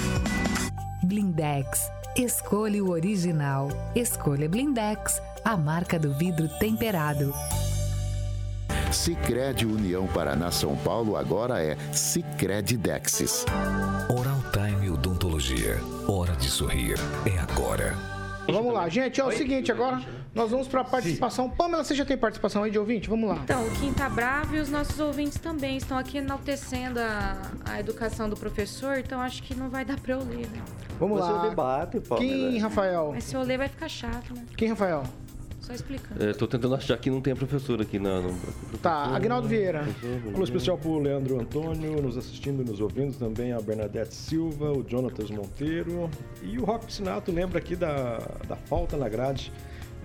[1.02, 1.90] Blindex.
[2.14, 3.68] Escolha o original.
[3.94, 7.33] Escolha Blindex, a marca do vidro temperado.
[8.92, 13.46] Sicredi União Paraná São Paulo agora é Sicredi Dexis.
[14.11, 15.81] Oral Time Odontologia.
[16.07, 16.98] Hora de sorrir.
[17.24, 17.94] É agora.
[18.46, 19.18] Vamos lá, gente.
[19.18, 21.49] É o seguinte, agora nós vamos pra participação.
[21.49, 23.09] Pamela, você já tem participação aí de ouvinte?
[23.09, 23.37] Vamos lá.
[23.42, 27.81] Então, o Kim tá bravo e os nossos ouvintes também estão aqui enaltecendo a, a
[27.81, 30.62] educação do professor, então acho que não vai dar pra eu ler, né?
[31.01, 31.49] Vamos é o lá.
[31.49, 32.20] debate, Pamela.
[32.20, 33.12] Quem, Rafael?
[33.14, 34.44] Mas se eu ler vai ficar chato, né?
[34.55, 35.05] Quem, Rafael?
[35.61, 36.22] Só explicando.
[36.22, 38.20] É, tô tentando achar que não tem professor aqui na.
[38.20, 38.38] No...
[38.83, 39.88] Tá, Agnaldo Vieira.
[40.33, 44.70] Alô especial para o Leandro Antônio, nos assistindo e nos ouvindo também a Bernadette Silva,
[44.70, 46.09] o Jonatas Monteiro
[46.42, 49.51] e o Rock Sinato lembra aqui da, da falta na grade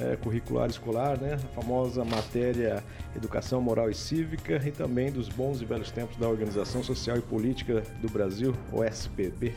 [0.02, 1.36] eh, curricular escolar, né?
[1.36, 2.84] A famosa matéria
[3.16, 7.22] Educação Moral e Cívica e também dos bons e velhos tempos da Organização Social e
[7.22, 9.54] Política do Brasil, o SPB.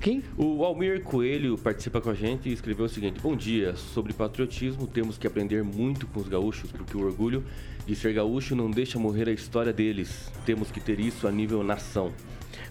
[0.00, 0.22] Quem?
[0.36, 3.74] O Almir Coelho participa com a gente e escreveu o seguinte: Bom dia.
[3.74, 7.44] Sobre patriotismo, temos que aprender muito com os gaúchos, porque o orgulho
[7.84, 10.30] de ser gaúcho não deixa morrer a história deles.
[10.46, 12.12] Temos que ter isso a nível nação.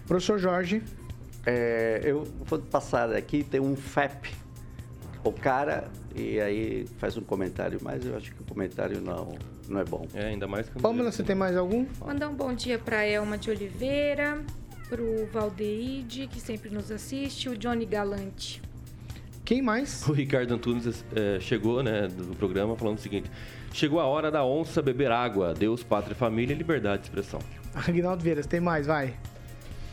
[0.06, 0.82] Professor Jorge.
[1.44, 4.26] É, eu vou passar aqui, tem um FAP.
[5.24, 9.36] O cara, e aí faz um comentário, mas eu acho que o comentário não,
[9.68, 10.06] não é bom.
[10.14, 10.78] É, ainda mais que.
[10.80, 11.86] Pamela, você tem mais algum?
[12.04, 14.42] Mandar um bom dia para Elma de Oliveira,
[14.88, 18.62] pro Valdeide, que sempre nos assiste, o Johnny Galante.
[19.44, 20.06] Quem mais?
[20.06, 23.30] O Ricardo Antunes eh, chegou, né, do programa falando o seguinte:
[23.72, 25.54] chegou a hora da onça beber água.
[25.54, 27.40] Deus, pátria, família e liberdade de expressão.
[27.74, 29.14] Aguinaldo Vieiras, tem mais, vai.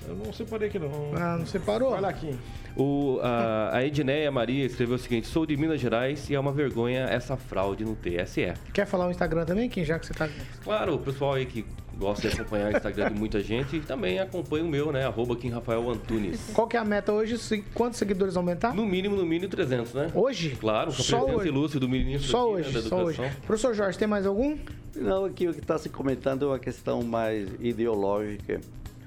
[0.07, 0.89] Eu não separei aqui não.
[1.15, 1.91] Ah, não separou?
[1.91, 2.37] Vai lá aqui.
[2.77, 6.51] O, a, a Edneia Maria escreveu o seguinte: sou de Minas Gerais e é uma
[6.51, 8.53] vergonha essa fraude no TSE.
[8.73, 10.27] Quer falar o Instagram também, Kim, já que você tá...
[10.63, 11.63] Claro, o pessoal aí que
[11.97, 15.05] gosta de acompanhar o Instagram de muita gente também acompanha o meu, né?
[15.05, 16.51] Arroba Kim Rafael Antunes.
[16.53, 17.37] Qual que é a meta hoje?
[17.37, 18.75] Se- Quantos seguidores aumentar?
[18.75, 20.11] No mínimo, no mínimo 300, né?
[20.13, 20.57] Hoje?
[20.59, 21.47] Claro, com a Só presença hoje?
[21.49, 23.21] ilustre do ministro Só aqui, né, hoje, da só hoje.
[23.21, 23.41] Educação.
[23.47, 24.57] Professor Jorge, tem mais algum?
[24.93, 28.59] Não, aqui o que está se comentando é uma questão mais ideológica.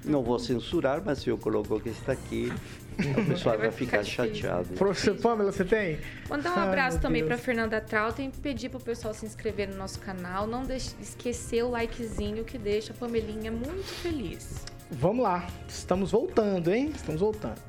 [0.03, 2.51] Não vou censurar, mas se eu coloco que está aqui,
[2.99, 4.69] o pessoal vai ficar chateado.
[4.75, 5.99] Professor Pamela, você tem?
[6.29, 9.69] Mandar um Ai, abraço meu também para Fernanda Trautem e pedir pro pessoal se inscrever
[9.69, 10.45] no nosso canal.
[10.45, 14.65] Não deixe de esquecer o likezinho que deixa a Pamelinha muito feliz.
[14.91, 15.47] Vamos lá.
[15.67, 16.91] Estamos voltando, hein?
[16.95, 17.68] Estamos voltando.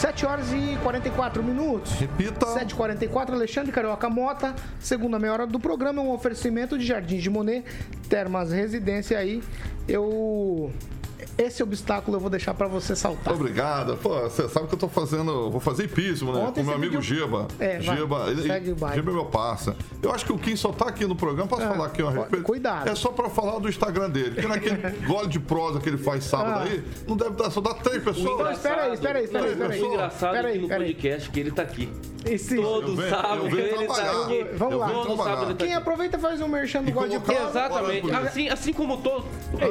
[0.00, 1.92] 7 horas e 44 minutos.
[1.92, 2.46] Repita.
[2.46, 4.54] 7h44, Alexandre Carioca Mota.
[4.78, 7.66] Segunda meia hora do programa, um oferecimento de Jardim de Monet,
[8.08, 9.42] Termas Residência aí.
[9.86, 10.72] Eu.
[11.40, 13.32] Esse obstáculo eu vou deixar pra você saltar.
[13.34, 13.96] Obrigado.
[13.96, 15.50] Pô, você sabe que eu tô fazendo.
[15.50, 16.40] Vou fazer hipismo, né?
[16.40, 17.48] Ontem Com meu amigo pediu- Giba.
[17.58, 17.96] É, vai.
[17.96, 18.96] Giba, ele, Segue o baile.
[18.96, 19.74] Giba é meu parça.
[20.02, 21.48] Eu acho que o Kim só tá aqui no programa.
[21.48, 22.36] Posso falar aqui a respeito?
[22.36, 22.88] É, cuidado.
[22.90, 24.32] É só pra falar do Instagram dele.
[24.32, 24.76] Porque naquele
[25.06, 26.62] gole de prosa que ele faz sábado Ah.
[26.64, 28.34] aí, não deve dar, só dá três pessoas.
[28.40, 29.82] Então, espera aí, espera aí, espera aí, espera aí.
[29.82, 31.88] O engraçado Espera é aí, no podcast que ele tá aqui.
[32.26, 34.46] Esse- Todo Eu venho- sábado eu venho ele tá aqui.
[34.54, 34.88] Vamos lá.
[34.90, 37.48] Todo sábado ele tá Quem aproveita e faz um merchan do gole de prosa.
[37.48, 38.10] Exatamente.
[38.14, 39.24] Assim, assim como todos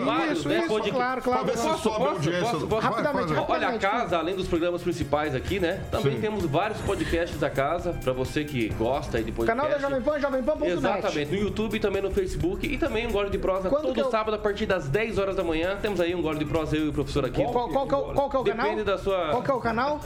[0.03, 1.45] vários, Isso, né, claro, claro.
[1.67, 2.39] Posso, posso, audiência.
[2.41, 2.67] posso, posso?
[2.67, 3.51] Vai, Rapidamente, rapidamente.
[3.51, 5.81] Olha, a casa, além dos programas principais aqui, né?
[5.91, 6.21] Também Sim.
[6.21, 9.59] temos vários podcasts da casa, pra você que gosta aí de podcast.
[9.59, 10.71] Canal da Jovem Pan, jovempan.net.
[10.73, 13.99] Exatamente, no YouTube e também no Facebook e também um Gole de Prosa Quando todo
[13.99, 15.77] eu- sábado a partir das 10 horas da manhã.
[15.81, 17.43] Temos aí um Gole de Prosa, eu e o professor aqui.
[17.43, 18.65] Qual, qual que é o, qual que é o canal?
[18.65, 19.99] Depende da sua- Qual que é o canal?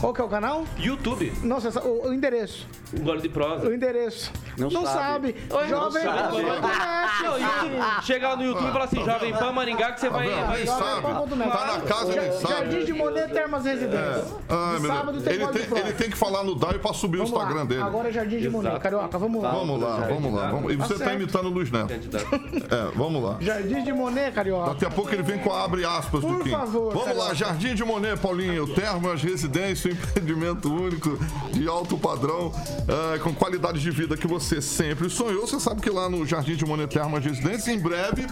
[0.00, 0.64] Qual que é o canal?
[0.78, 2.66] YouTube, Não, sabe, o, o endereço.
[2.94, 3.68] um Gole de Prosa.
[3.68, 4.30] O endereço.
[4.56, 4.86] Não sabe.
[4.86, 5.36] sabe.
[5.50, 6.68] Oi, Jovem não Pan.
[6.72, 7.22] sabe.
[7.22, 10.28] Não, YouTube, chega lá no YouTube e fala assim, Jovem Pan Maringá, que você vai...
[10.28, 10.66] vendo?
[11.02, 11.14] Sabe.
[11.14, 11.50] Jovempan.net.
[11.52, 12.48] Tá na casa, nem sabe.
[12.54, 14.24] Jardim de Monet Termas Residência.
[14.48, 15.24] Ai, De meu sábado Deus.
[15.24, 17.64] tem ele, tem, ele tem que falar no DAI pra subir Vamos o Instagram lá.
[17.64, 17.82] dele.
[17.82, 18.78] Agora é Jardim de Monet.
[18.80, 19.50] Carioca, vamos lá.
[19.50, 20.50] Vamos lá, vamos lá.
[20.50, 20.72] Vamos.
[20.72, 21.14] E você tá, certo.
[21.14, 21.92] imitando o Luiz Neto.
[21.92, 23.36] É, vamos lá.
[23.40, 24.70] Jardim de Monet, Carioca.
[24.70, 26.50] Daqui a pouco ele vem com a abre aspas Por do Kim.
[26.50, 27.34] favor, Vamos lá, Carioca.
[27.34, 28.66] Jardim de Monet, Paulinho.
[28.74, 31.18] Termas, residência, um empreendimento único
[31.52, 32.52] de alto padrão,
[32.88, 35.46] eh, com qualidade de vida que você sempre sonhou.
[35.46, 38.26] Você sabe que lá no Jardim de Monet Termas Residência, em breve,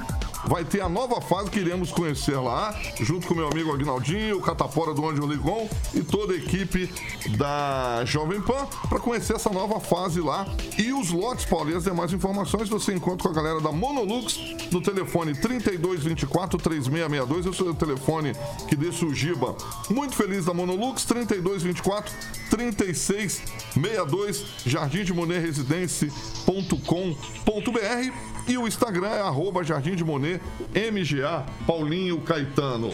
[0.48, 4.40] vai ter a nova fase que iremos conhecer lá, junto com meu amigo Agnaldinho, o
[4.40, 6.88] Catapora do Anjo Ligon e toda a equipe
[7.36, 10.46] da Jovem Pan para conhecer essa nova fase lá.
[10.78, 14.38] E os lotes, Paulo, e as demais informações você encontra com a galera da Monolux
[14.70, 17.46] no telefone 3224 3662.
[17.46, 18.32] Esse é o telefone
[18.68, 19.56] que deixa o Giba
[19.90, 21.04] muito feliz da Monolux.
[21.04, 22.12] 3224
[22.50, 25.46] 3662 Jardim de Monet
[28.48, 30.40] e o Instagram é arroba Jardim de Monet
[30.92, 32.90] MGA Paulinho Caetano.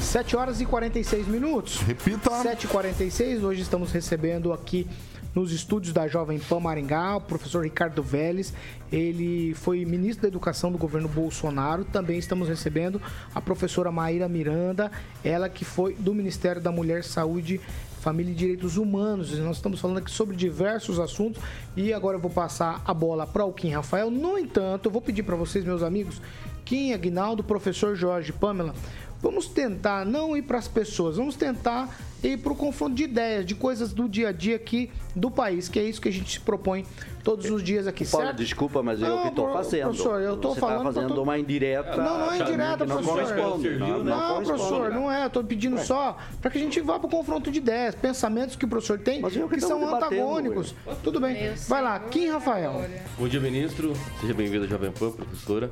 [0.00, 1.80] 7 horas e 46 minutos.
[1.82, 2.30] Repita.
[2.30, 4.86] 7h46, hoje estamos recebendo aqui
[5.34, 8.52] nos estúdios da Jovem Pan Maringá, o professor Ricardo Vélez.
[8.90, 11.84] Ele foi ministro da Educação do governo Bolsonaro.
[11.84, 13.00] Também estamos recebendo
[13.34, 14.90] a professora Maíra Miranda,
[15.22, 17.60] ela que foi do Ministério da Mulher, Saúde,
[18.08, 19.38] Família e Direitos Humanos.
[19.38, 21.42] Nós estamos falando aqui sobre diversos assuntos
[21.76, 24.10] e agora eu vou passar a bola para o Kim Rafael.
[24.10, 26.22] No entanto, eu vou pedir para vocês, meus amigos,
[26.64, 28.74] Kim, Aguinaldo, professor Jorge, Pamela,
[29.22, 31.88] vamos tentar não ir para as pessoas, vamos tentar
[32.22, 35.68] ir para o confronto de ideias, de coisas do dia a dia aqui do país,
[35.68, 36.84] que é isso que a gente se propõe
[37.22, 38.38] todos os dias aqui, Paulo, certo?
[38.38, 39.82] desculpa, mas eu Não, que estou fazendo.
[39.88, 41.96] professor, eu tô Você falando tá fazendo todo- uma indireta.
[41.96, 43.36] Não, não é indireta, não professor.
[43.36, 43.58] Não,
[44.02, 45.24] Não, não professor, não é.
[45.26, 48.56] Eu tô pedindo só para que a gente vá para o confronto de ideias, pensamentos
[48.56, 50.74] que o professor tem que que são debatendo, antagônicos.
[51.04, 51.52] Tudo bem.
[51.68, 52.84] Vai lá, Kim Rafael.
[53.18, 53.92] Bom dia, ministro.
[54.20, 55.70] Seja bem-vindo à Jovem Pan, professora.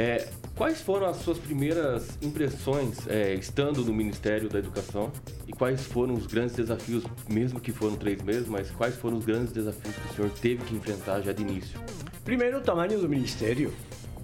[0.00, 5.10] É, quais foram as suas primeiras impressões é, estando no Ministério da Educação?
[5.44, 9.24] E quais foram os grandes desafios, mesmo que foram três meses, mas quais foram os
[9.24, 11.80] grandes desafios que o senhor teve que enfrentar já de início?
[12.24, 13.74] Primeiro, o tamanho do ministério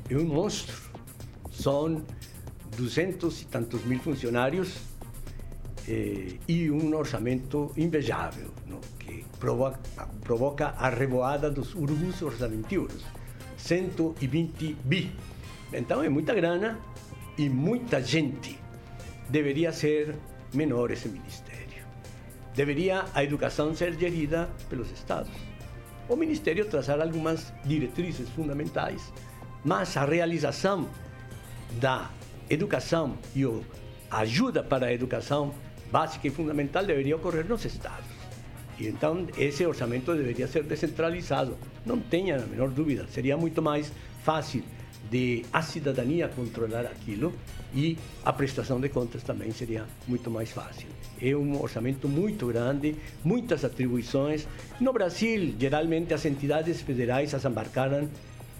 [0.08, 0.80] é um monstro.
[1.50, 2.04] São
[2.76, 4.76] duzentos e tantos mil funcionários
[5.88, 8.78] eh, e um orçamento invejável, não?
[9.00, 9.80] que provoca,
[10.20, 13.02] provoca a revoada dos urubus orçamentívoros.
[13.56, 15.10] 120 bi.
[15.72, 16.78] Então é muita grana
[17.36, 18.58] e muita gente.
[19.28, 20.14] Deveria ser
[20.52, 21.84] menor esse ministério.
[22.54, 25.32] Deveria a educação ser gerida pelos estados.
[26.08, 29.12] O Ministério traçar algumas diretrizes fundamentais
[29.64, 30.86] mas a realização
[31.80, 32.10] da
[32.50, 33.44] educação e
[34.10, 35.54] a ajuda para a educação
[35.90, 38.04] básica e fundamental deveria ocorrer nos estados.
[38.78, 41.56] E então esse orçamento deveria ser descentralizado.
[41.86, 43.90] Não tenha a menor dúvida, seria muito mais
[44.22, 44.62] fácil
[45.14, 47.32] de a cidadania controlar aquilo
[47.72, 50.88] e a prestação de contas também seria muito mais fácil.
[51.22, 54.48] É um orçamento muito grande, muitas atribuições.
[54.80, 58.08] No Brasil, geralmente as entidades federais as embarcaram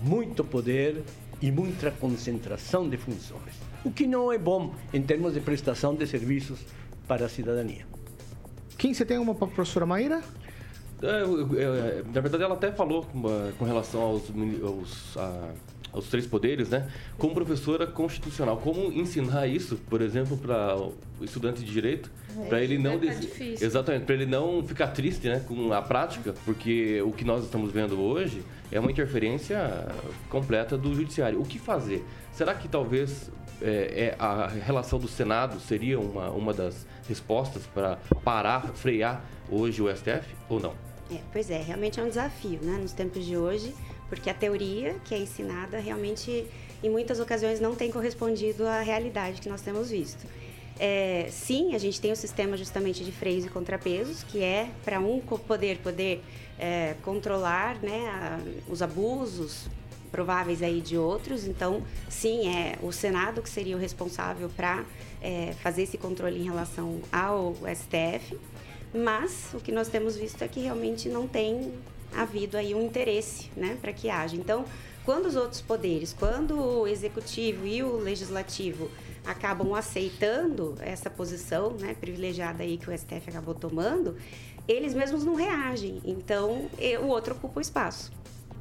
[0.01, 1.03] muito poder
[1.43, 6.07] e muita concentração de funções, o que não é bom em termos de prestação de
[6.07, 6.61] serviços
[7.09, 7.85] para a cidadania.
[8.79, 10.23] Quem você tem uma para a professora Maíra?
[11.03, 14.23] É, eu- eu- é, na verdade, ela até falou com, ah, com relação aos,
[14.63, 15.51] aos, ah,
[15.95, 16.89] aos três poderes, né?
[17.17, 20.93] Como professora constitucional, como ensinar isso, por exemplo, para o
[21.23, 23.65] estudante de direito, É, para ele não difícil.
[23.67, 27.71] exatamente, para ele não ficar triste, né, com a prática, porque o que nós estamos
[27.71, 28.43] vendo hoje
[28.73, 29.87] é uma interferência
[30.29, 31.41] completa do judiciário.
[31.41, 32.05] O que fazer?
[32.33, 33.31] Será que talvez
[33.63, 39.81] é, é, a relação do Senado seria uma, uma das respostas para parar, frear hoje
[39.81, 40.75] o STF ou não?
[41.13, 43.73] É, pois é, realmente é um desafio, né, nos tempos de hoje,
[44.15, 46.47] porque a teoria que é ensinada realmente,
[46.83, 50.25] em muitas ocasiões, não tem correspondido à realidade que nós temos visto.
[50.79, 54.99] É, sim, a gente tem o sistema justamente de freios e contrapesos, que é para
[55.01, 56.23] um poder poder
[56.59, 58.39] é, controlar né, a-
[58.69, 59.67] os abusos
[60.11, 61.47] prováveis aí de outros.
[61.47, 64.85] Então, sim, é o Senado que seria o responsável para
[65.63, 68.39] fazer esse controle em relação ao STF.
[68.95, 71.73] Mas o que nós temos visto é que realmente não tem
[72.17, 74.37] havido aí um interesse, né, para que haja.
[74.37, 74.65] Então,
[75.05, 78.91] quando os outros poderes, quando o executivo e o legislativo
[79.27, 84.17] acabam aceitando essa posição, né, privilegiada aí que o STF acabou tomando,
[84.67, 86.01] eles mesmos não reagem.
[86.05, 86.71] Então,
[87.03, 88.11] o outro ocupa o espaço.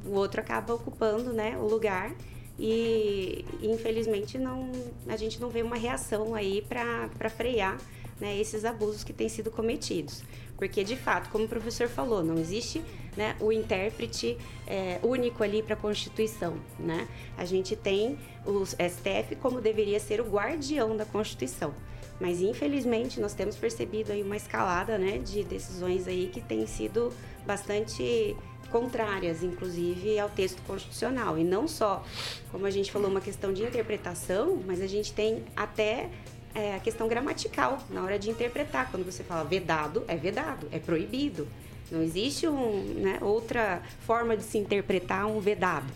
[0.04, 2.14] O outro acaba ocupando, né, o lugar
[2.58, 4.70] e infelizmente não
[5.08, 7.78] a gente não vê uma reação aí para frear
[8.20, 10.22] né, esses abusos que têm sido cometidos.
[10.56, 12.82] Porque, de fato, como o professor falou, não existe
[13.16, 16.56] né, o intérprete é, único ali para a Constituição.
[16.78, 17.08] Né?
[17.36, 21.74] A gente tem o STF como deveria ser o guardião da Constituição.
[22.20, 27.12] Mas, infelizmente, nós temos percebido aí uma escalada né, de decisões aí que têm sido
[27.44, 28.36] bastante
[28.70, 31.36] contrárias, inclusive, ao texto constitucional.
[31.38, 32.04] E não só,
[32.50, 36.10] como a gente falou, uma questão de interpretação, mas a gente tem até
[36.54, 38.90] é, a questão gramatical na hora de interpretar.
[38.90, 41.46] Quando você fala vedado, é vedado, é proibido.
[41.90, 45.86] Não existe um, né, outra forma de se interpretar um vedado,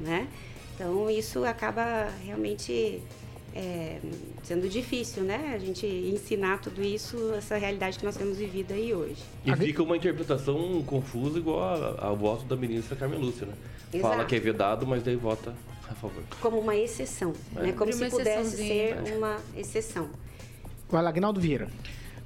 [0.00, 0.26] né?
[0.74, 3.00] Então isso acaba realmente
[3.54, 3.98] é,
[4.42, 5.52] sendo difícil, né?
[5.54, 9.22] A gente ensinar tudo isso, essa realidade que nós temos vivido aí hoje.
[9.46, 13.54] E fica uma interpretação confusa igual a- ao voto da ministra Carmen Lúcia, né?
[14.00, 14.28] Fala Exato.
[14.28, 15.54] que é vedado, mas daí vota
[15.90, 16.22] a favor.
[16.40, 17.62] Como uma exceção, É.
[17.62, 17.72] né?
[17.72, 19.16] Como se pudesse ser exceçãozinha.
[19.18, 20.08] uma exceção.
[20.88, 21.68] Vai lá, Agnaldo Vieira.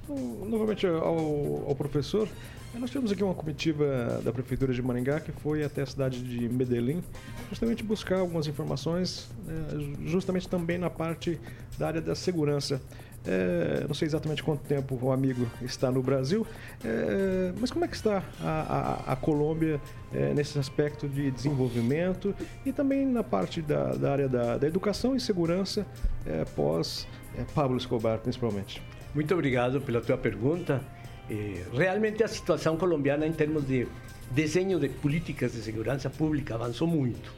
[0.08, 2.28] Um, Novamente ao, ao professor,
[2.74, 6.48] nós tivemos aqui uma comitiva da Prefeitura de Maringá que foi até a cidade de
[6.48, 7.02] Medellín,
[7.48, 11.38] justamente buscar algumas informações, eh, justamente também na parte
[11.78, 12.80] da área da segurança.
[13.27, 16.47] Eh, não sei exatamente quanto tempo o amigo está no Brasil,
[16.83, 19.79] eh, mas como é que está a, a- a Colômbia
[20.14, 25.14] eh, nesse aspecto de desenvolvimento e também na parte da, da área da, da educação
[25.14, 25.87] e segurança
[26.27, 27.07] eh, pós
[27.37, 28.83] eh, Pablo Escobar, principalmente?
[29.14, 30.81] Muito obrigado pela tua pergunta.
[31.29, 33.87] Eh, realmente a situação colombiana em termos de
[34.31, 37.31] desenho de políticas de segurança pública avançou muito.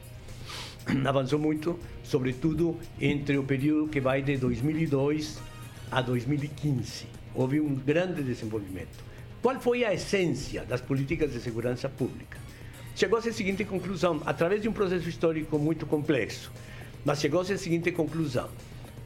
[1.05, 5.39] Avançou muito, sobretudo entre o período que vai de 2002
[5.93, 7.05] a 2015.
[7.35, 9.03] Houve um grande desenvolvimento.
[9.41, 12.39] Qual foi a essência das políticas de segurança pública?
[12.95, 16.51] Chegou-se à seguinte conclusão, através de um processo histórico muito complexo,
[17.05, 18.49] mas chegou-se à seguinte conclusão: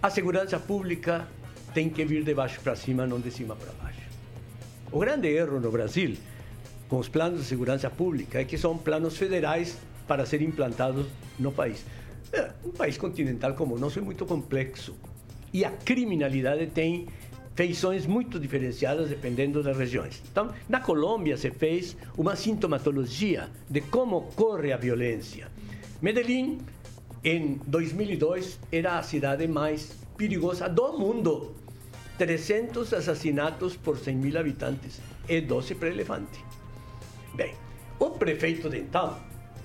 [0.02, 1.28] a segurança pública
[1.74, 4.02] tem que vir de baixo para cima, não de cima para baixo.
[4.92, 6.16] O grande erro no Brasil
[6.88, 9.78] com os planos de segurança pública é que são planos federais
[10.08, 11.06] para serem implantados
[11.38, 11.84] no país.
[12.32, 14.96] É, Um país continental como o nosso é muito complexo
[15.54, 17.08] e a criminalidade tem
[17.56, 20.22] feições muito diferenciadas dependendo das regiões.
[20.32, 25.48] Então, na Colômbia se fez uma sintomatologia de como ocorre a violência.
[26.00, 26.60] Medellín,
[27.24, 31.56] em 2002, era a cidade mais perigosa do mundo.
[32.18, 36.43] 300 assassinatos por 100 mil habitantes e 12 para elefante.
[37.34, 37.54] Bem,
[38.00, 39.18] o prefeito de então,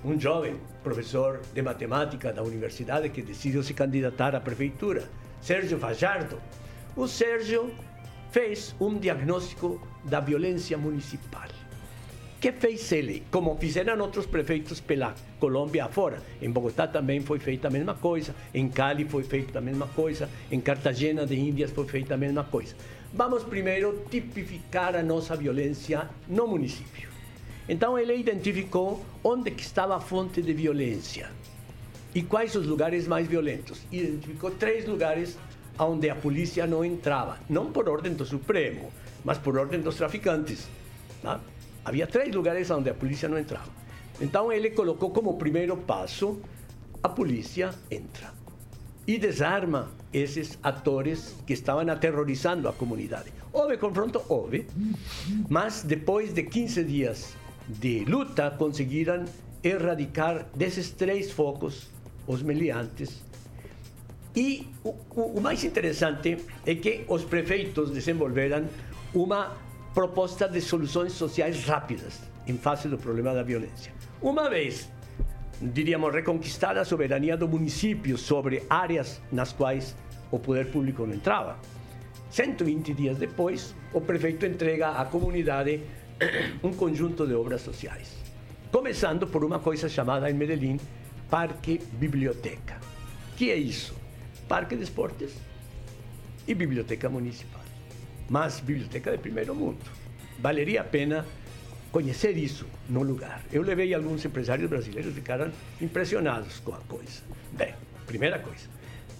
[0.05, 5.09] um jovem professor de matemática da universidade que decidiu se candidatar à prefeitura,
[5.43, 6.41] Sérgio Fajardo,
[6.95, 7.75] o Sérgio
[8.31, 11.49] fez um diagnóstico da violência municipal.
[12.41, 13.25] que fez ele?
[13.29, 16.23] Como fizeram outros prefeitos pela Colômbia afora.
[16.41, 20.31] Em Bogotá também foi feita a mesma coisa, em Cali foi feita a mesma coisa,
[20.49, 22.77] em Cartagena de Índias foi feita a mesma coisa.
[23.13, 27.09] Vamos primeiro tipificar a nossa violência no município.
[27.69, 31.29] Então ele identificou onde que estava a fonte de violência
[32.15, 33.81] e quais os lugares mais violentos.
[33.91, 35.39] Identificou três lugares
[35.79, 38.93] onde a polícia não entrava, não por ordem do Supremo,
[39.25, 40.69] mas por ordem dos traficantes.
[41.23, 41.41] Tá?
[41.85, 43.71] Havia três lugares onde a polícia não entrava.
[44.21, 46.41] Então ele colocou como primeiro passo:
[47.03, 48.33] a polícia entra
[49.07, 53.33] e desarma esses atores que estavam aterrorizando a comunidade.
[53.53, 54.23] Houve confronto?
[54.29, 54.67] Houve.
[55.49, 57.35] Mas depois de 15 dias
[57.67, 59.25] de luta, conseguiram
[59.63, 61.89] erradicar desses três focos
[62.27, 63.23] os meliantes.
[64.35, 68.67] E o, o, mais interessante é que os prefeitos desenvolveram
[69.15, 69.57] uma
[69.93, 73.93] proposta de soluções sociais rápidas em face do problema da violência.
[74.23, 74.91] Uma vez,
[75.61, 79.95] diríamos, reconquistada a soberania do município sobre áreas nas quais
[80.31, 81.59] o poder público não entrava,
[82.31, 85.83] 120 dias depois, o prefeito entrega à comunidade
[86.65, 88.17] um conjunto de obras sociais.
[88.71, 90.81] Começando por uma coisa chamada em Medellín
[91.33, 92.79] Parque Biblioteca.
[93.39, 93.97] que é isso?
[94.47, 95.33] Parque de esportes
[96.47, 97.63] e biblioteca municipal.
[98.29, 99.81] Mas biblioteca de primeiro mundo.
[100.39, 101.25] Valeria a pena
[101.91, 103.43] conhecer isso no lugar.
[103.51, 107.23] Eu levei alguns empresários brasileiros ficaram impressionados com a coisa.
[107.51, 107.73] Bem,
[108.07, 108.69] primeira coisa.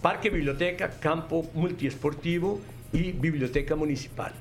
[0.03, 2.61] Parque Biblioteca, campo multiesportivo
[2.93, 4.33] e biblioteca municipal,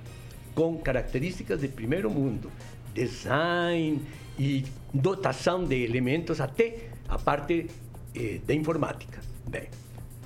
[0.53, 2.51] com características de primeiro mundo,
[2.93, 4.01] design
[4.37, 7.67] e dotação de elementos até a parte
[8.15, 9.19] eh, de informática.
[9.47, 9.67] Bem.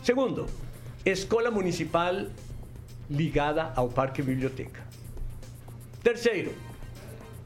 [0.03, 0.45] Segundo,
[1.03, 2.27] escola municipal
[3.09, 4.85] ligada ao Parque Biblioteca.
[6.03, 6.53] Terceiro,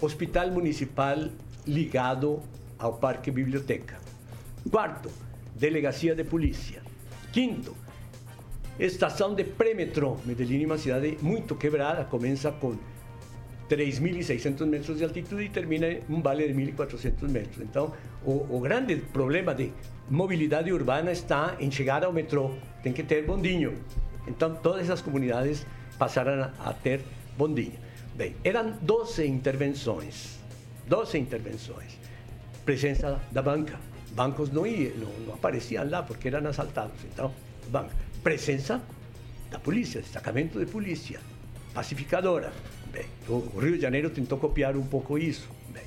[0.02, 1.30] hospital municipal
[1.66, 2.42] ligado
[2.78, 3.98] ao Parque Biblioteca.
[4.70, 5.10] Quarto,
[5.56, 6.84] delegacia de polícia.
[7.32, 7.76] Quinto,
[8.78, 10.18] estação de pré-metrô.
[10.26, 12.76] Medellín é uma cidade muito quebrada, começa com
[13.70, 17.62] 3.600 metros de altitude e termina em um vale de 1.400 metros.
[17.62, 17.94] Então,
[18.26, 19.72] o, o, grande problema de
[20.10, 22.56] mobilidade urbana está em chegar ao metrô.
[22.82, 23.78] Tem que ter bondinho.
[24.28, 25.66] Então, todas essas comunidades
[26.00, 27.02] passaram a, ter
[27.38, 27.78] bondinho.
[28.16, 30.40] Bem, eram 12 intervenções.
[30.88, 31.98] 12 intervenções.
[32.66, 33.80] Presença da banca.
[34.12, 36.98] Bancos não, iam, não, não apareciam lá porque eram assaltados.
[37.06, 37.32] Então,
[37.68, 37.96] banca.
[38.24, 38.82] Presença
[39.52, 41.20] da polícia, destacamento de polícia.
[41.74, 42.52] Pacificadora.
[42.92, 45.48] Bem, o Rio de Janeiro tentou copiar um pouco isso.
[45.70, 45.84] Bem,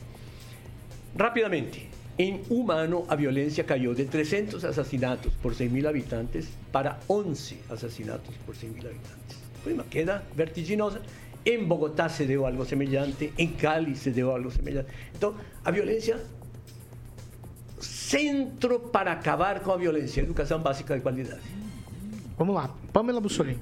[1.18, 1.88] rapidamente,
[2.18, 7.58] em um ano a violência caiu de 300 assassinatos por 100 mil habitantes para 11
[7.70, 9.38] assassinatos por 100 mil habitantes.
[9.62, 11.02] Foi uma queda vertiginosa.
[11.44, 14.88] Em Bogotá se deu algo semelhante, em Cali se deu algo semelhante.
[15.14, 15.34] Então,
[15.64, 16.20] a violência
[17.80, 21.40] centro para acabar com a violência, educação básica de qualidade.
[22.38, 23.60] Vamos lá, Pamela Bussolini.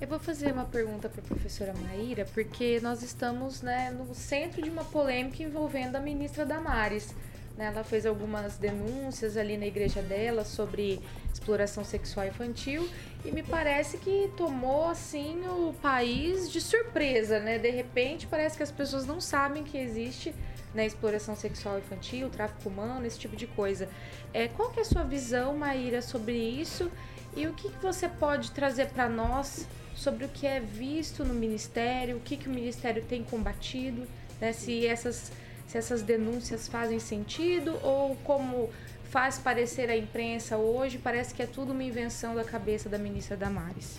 [0.00, 4.62] Eu vou fazer uma pergunta para a professora Maíra, porque nós estamos né, no centro
[4.62, 7.12] de uma polêmica envolvendo a ministra Damares.
[7.56, 7.66] Né?
[7.66, 11.00] Ela fez algumas denúncias ali na igreja dela sobre
[11.32, 12.88] exploração sexual infantil
[13.24, 17.58] e me parece que tomou assim o país de surpresa, né?
[17.58, 20.32] De repente parece que as pessoas não sabem que existe
[20.72, 23.88] né, exploração sexual infantil, tráfico humano, esse tipo de coisa.
[24.32, 26.88] É, qual que é a sua visão, Maíra, sobre isso
[27.36, 29.66] e o que, que você pode trazer para nós
[29.98, 34.06] sobre o que é visto no Ministério, o que, que o Ministério tem combatido,
[34.40, 34.52] né?
[34.52, 35.32] se, essas,
[35.66, 38.70] se essas denúncias fazem sentido ou como
[39.10, 43.36] faz parecer a imprensa hoje, parece que é tudo uma invenção da cabeça da ministra
[43.36, 43.98] Damares.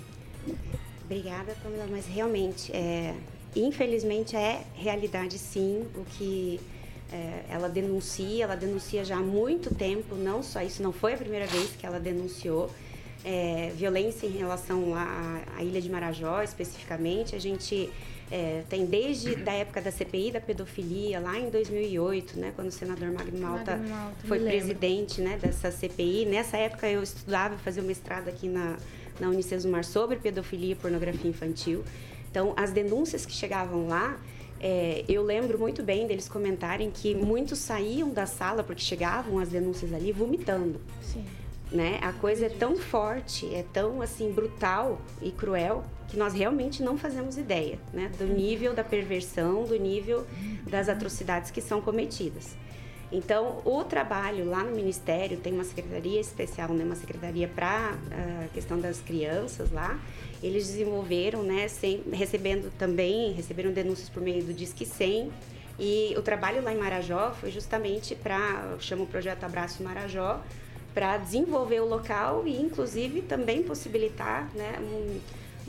[1.04, 3.14] Obrigada, Camila, mas realmente, é,
[3.54, 6.62] infelizmente é realidade sim o que
[7.12, 11.18] é, ela denuncia, ela denuncia já há muito tempo, não só isso, não foi a
[11.18, 12.72] primeira vez que ela denunciou,
[13.24, 17.36] é, violência em relação à, à, Ilha de Marajó, especificamente.
[17.36, 17.90] A gente
[18.32, 22.72] é, tem desde da época da CPI da pedofilia, lá em 2008, né, quando o
[22.72, 26.26] senador Magno Malta, Magno Malta foi presidente né, dessa CPI.
[26.26, 28.78] Nessa época eu estudava, fazia um mestrado aqui na,
[29.20, 31.84] na Unicesumar sobre pedofilia e pornografia infantil.
[32.32, 34.18] Então, as denúncias que chegavam lá,
[34.62, 39.50] é, eu lembro muito bem deles comentarem que muitos saíam da sala porque chegavam as
[39.50, 40.80] denúncias ali vomitando.
[41.02, 41.26] Sim
[41.72, 42.00] né?
[42.02, 46.98] A coisa é tão forte, é tão assim brutal e cruel que nós realmente não
[46.98, 48.12] fazemos ideia, né?
[48.18, 50.26] Do nível da perversão, do nível
[50.68, 52.58] das atrocidades que são cometidas.
[53.12, 56.84] Então, o trabalho lá no Ministério tem uma secretaria especial, né?
[56.84, 60.00] Uma secretaria para a uh, questão das crianças lá.
[60.44, 61.68] Eles desenvolveram, né?
[61.68, 65.32] Sem, recebendo também, receberam denúncias por meio do Disque 100,
[65.80, 70.44] E o trabalho lá em Marajó foi justamente para, chama o projeto Abraço Marajó,
[70.94, 75.20] para desenvolver o local e, inclusive, também possibilitar né, um,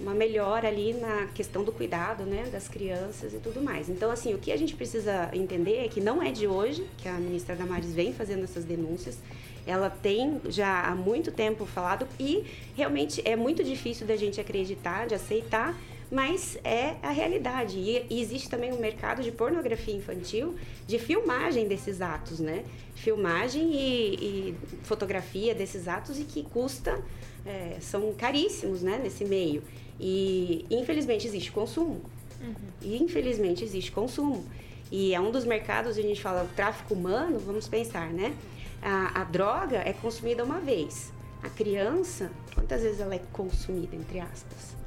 [0.03, 3.89] uma melhora ali na questão do cuidado né, das crianças e tudo mais.
[3.89, 7.09] Então, assim, o que a gente precisa entender é que não é de hoje que
[7.09, 9.19] a ministra Damares vem fazendo essas denúncias.
[9.67, 12.45] Ela tem já há muito tempo falado e
[12.75, 15.77] realmente é muito difícil da gente acreditar, de aceitar,
[16.11, 17.79] mas é a realidade.
[17.79, 20.57] E, e existe também um mercado de pornografia infantil,
[20.87, 22.65] de filmagem desses atos, né?
[22.97, 27.01] Filmagem e, e fotografia desses atos e que custa,
[27.47, 29.63] é, são caríssimos, né, nesse meio.
[29.99, 32.03] E infelizmente existe consumo.
[32.41, 32.55] Uhum.
[32.83, 34.45] E infelizmente existe consumo.
[34.91, 38.35] E é um dos mercados, a gente fala, o tráfico humano, vamos pensar, né?
[38.83, 41.13] A, a droga é consumida uma vez.
[41.43, 44.80] A criança, quantas vezes ela é consumida, entre aspas?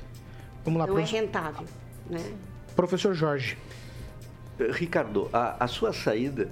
[0.64, 1.16] Vamos lá, Não prof...
[1.16, 1.68] é rentável,
[2.10, 2.34] né?
[2.76, 3.58] Professor Jorge.
[4.72, 6.50] Ricardo, a, a sua saída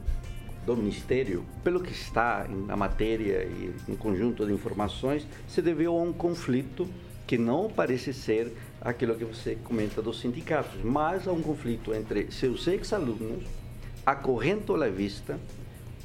[0.66, 6.02] do Ministério, pelo que está na matéria e em conjunto de informações, se deveu a
[6.02, 6.88] um conflito
[7.26, 8.52] que não parece ser
[8.82, 13.46] aquilo que você comenta dos sindicatos, mas a um conflito entre seus ex-alunos,
[14.06, 15.40] a corrente olavista,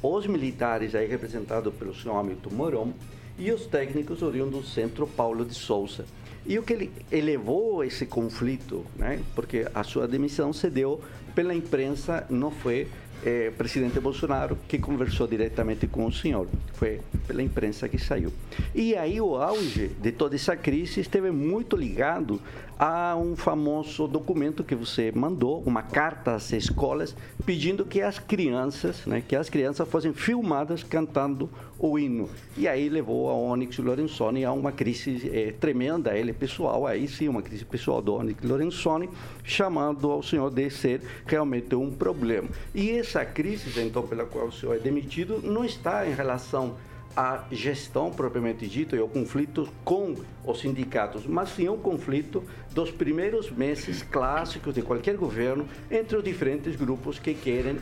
[0.01, 2.93] os militares aí representados pelo senhor Hamilton Moron
[3.37, 6.05] e os técnicos oriundos do Centro Paulo de Souza.
[6.47, 9.19] E o que ele elevou esse conflito, né?
[9.35, 11.01] porque a sua demissão se deu
[11.35, 12.87] pela imprensa, não foi
[13.25, 16.47] eh, presidente Bolsonaro que conversou diretamente com o senhor.
[16.73, 18.31] Foi pela imprensa que saiu.
[18.73, 22.41] E aí o auge de toda essa crise esteve muito ligado
[22.79, 27.15] a um famoso documento que você mandou, uma carta às escolas,
[27.45, 31.49] pedindo que as crianças, né, que as crianças fossem filmadas cantando
[31.79, 32.29] o hino.
[32.55, 37.27] E aí levou a Onyx Lorenzoni a uma crise eh, tremenda, ele pessoal, aí sim,
[37.27, 39.09] uma crise pessoal do Onyx Lorenzoni,
[39.43, 42.49] chamando ao senhor de ser realmente um problema.
[42.73, 46.75] E essa crise, então, pela qual o senhor é demitido, não está em relação
[47.17, 50.13] à gestão propriamente dita e ao conflito com
[50.45, 56.23] os sindicatos, mas sim um conflito dos primeiros meses clássicos de qualquer governo entre os
[56.23, 57.79] diferentes grupos que querem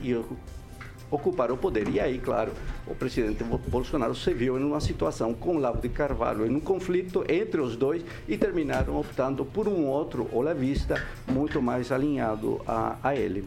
[1.12, 1.90] ocupar o poder.
[1.90, 2.54] E aí, claro,
[2.88, 7.26] o presidente Bolsonaro se viu em uma situação com Lavo de Carvalho, em um conflito
[7.28, 13.14] entre os dois e terminaram optando por um outro olavista muito mais alinhado a, a
[13.14, 13.44] ele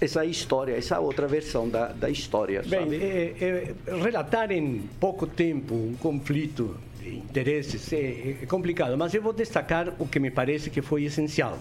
[0.00, 2.62] essa história, essa outra versão da, da história.
[2.66, 9.14] Bem, é, é, relatar em pouco tempo um conflito de interesses é, é, complicado, mas
[9.14, 11.58] eu vou destacar o que me parece que foi essencial.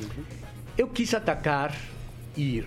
[0.00, 0.24] Uhum.
[0.76, 1.76] Eu quis atacar
[2.36, 2.64] e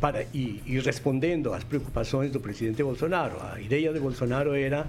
[0.00, 3.36] para e, e respondendo às preocupações do presidente Bolsonaro.
[3.52, 4.86] A ideia de Bolsonaro era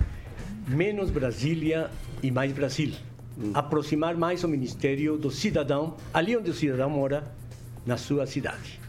[0.68, 1.90] menos Brasília
[2.22, 2.92] e mais Brasil.
[3.38, 3.52] Uhum.
[3.54, 7.24] Aproximar mais o ministério do cidadão, ali onde o cidadão mora,
[7.86, 8.80] na sua cidade.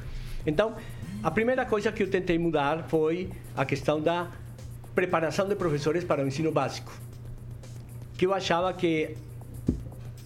[0.47, 0.77] Então,
[1.23, 4.29] a primeira coisa que eu tentei mudar foi a questão da
[4.95, 6.93] preparação de professores para o ensino básico.
[8.17, 9.17] Que eu achava que,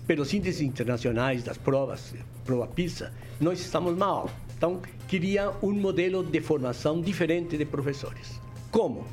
[0.06, 4.30] pelos índices internacionais das provas, prova PISA, nós estamos mal.
[4.56, 8.40] Então, queria um modelo de formação diferente de professores.
[8.70, 9.06] Como?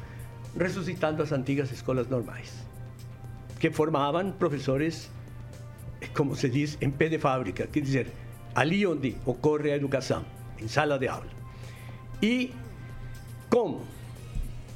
[0.58, 2.54] Ressuscitando as antigas escolas normais,
[3.60, 5.10] que formavam professores,
[6.16, 8.08] como se diz, em pé de fábrica, quer dizer,
[8.54, 10.24] ali onde ocorre a educação
[10.62, 11.28] em sala de aula.
[12.22, 12.54] E
[13.50, 13.82] como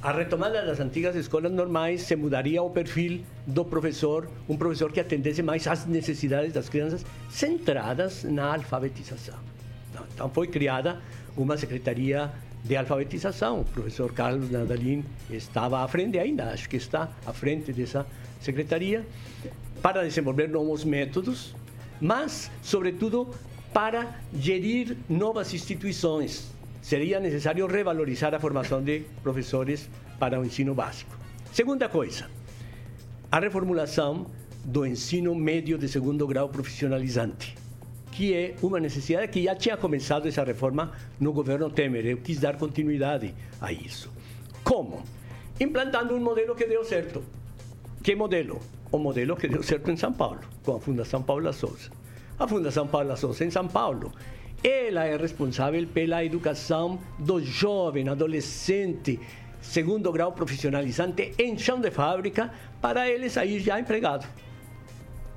[0.02, 5.00] a retomada das antigas escolas normais se mudaria o perfil do professor, um professor que
[5.00, 9.36] atendesse mais às necessidades das crianças centradas na alfabetização.
[10.14, 11.00] Então foi criada
[11.36, 12.30] uma secretaria
[12.62, 13.60] de alfabetização.
[13.60, 18.06] O professor Carlos Nadalin estava à frente, ainda acho que está à frente dessa
[18.40, 19.04] secretaria,
[19.82, 21.54] para desenvolver novos métodos,
[22.00, 23.28] mas, sobretudo,
[23.76, 26.50] para gerir novas instituições.
[26.80, 29.86] Seria necessário revalorizar a formação de professores
[30.18, 31.14] para o ensino básico.
[31.52, 32.26] Segunda coisa,
[33.30, 34.28] a reformulação
[34.64, 37.54] do ensino médio de segundo grau profissionalizante,
[38.12, 42.06] que é uma necessidade que já tinha começado essa reforma no governo Temer.
[42.06, 44.10] Eu quis dar continuidade a isso.
[44.64, 45.02] Como?
[45.60, 47.22] Implantando um modelo que deu certo.
[48.02, 48.58] Que modelo?
[48.90, 51.90] O modelo que deu certo em São Paulo, com a Fundação Paula Souza
[52.38, 54.12] a Fundação Paula Souza em São Paulo.
[54.62, 59.18] Ela é responsável pela educação do jovem, adolescente,
[59.60, 64.26] segundo grau profissionalizante em chão de fábrica, para ele sair já empregado.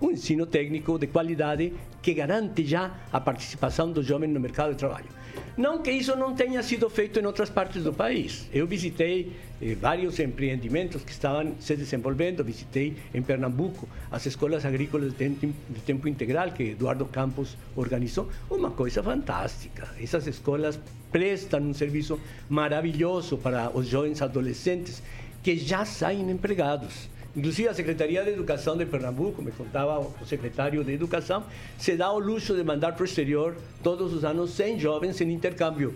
[0.01, 4.77] Um ensino técnico de qualidade que garante já a participação do jovem no mercado de
[4.77, 5.19] trabalho.
[5.57, 8.47] Não que isso não tenha sido feito em outras partes do país.
[8.53, 12.43] Eu visitei eh, vários empreendimentos que estavam se desenvolvendo.
[12.43, 18.29] Visitei em Pernambuco as escolas agrícolas de tempo, de tempo integral que Eduardo Campos organizou.
[18.49, 19.89] Uma coisa fantástica.
[20.01, 20.79] Essas escolas
[21.11, 25.03] prestam um serviço maravilhoso para os jovens adolescentes
[25.43, 27.09] que já saem empregados.
[27.35, 31.43] Inclusive a Secretaria de Educação de Pernambuco, me contava o secretário de Educação,
[31.77, 35.31] se dá o luxo de mandar para o exterior todos os anos 100 jovens em
[35.31, 35.93] intercâmbio,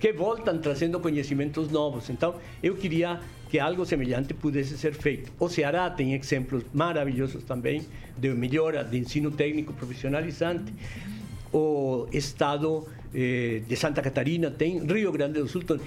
[0.00, 2.10] que voltam trazendo conhecimentos novos.
[2.10, 5.30] Então, eu queria que algo semelhante pudesse ser feito.
[5.38, 7.86] O Ceará tem exemplos maravilhosos também
[8.18, 10.72] de melhora de ensino técnico profissionalizante.
[11.52, 15.78] O estado eh, de Santa Catarina tem, Rio Grande do Sul tem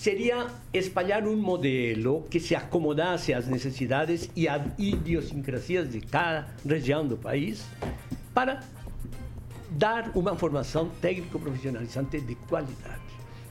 [0.00, 7.06] seria espalhar um modelo que se acomodasse às necessidades e às idiosincrasias de cada região
[7.06, 7.66] do país
[8.32, 8.60] para
[9.68, 13.02] dar uma formação técnico-profissionalizante de qualidade.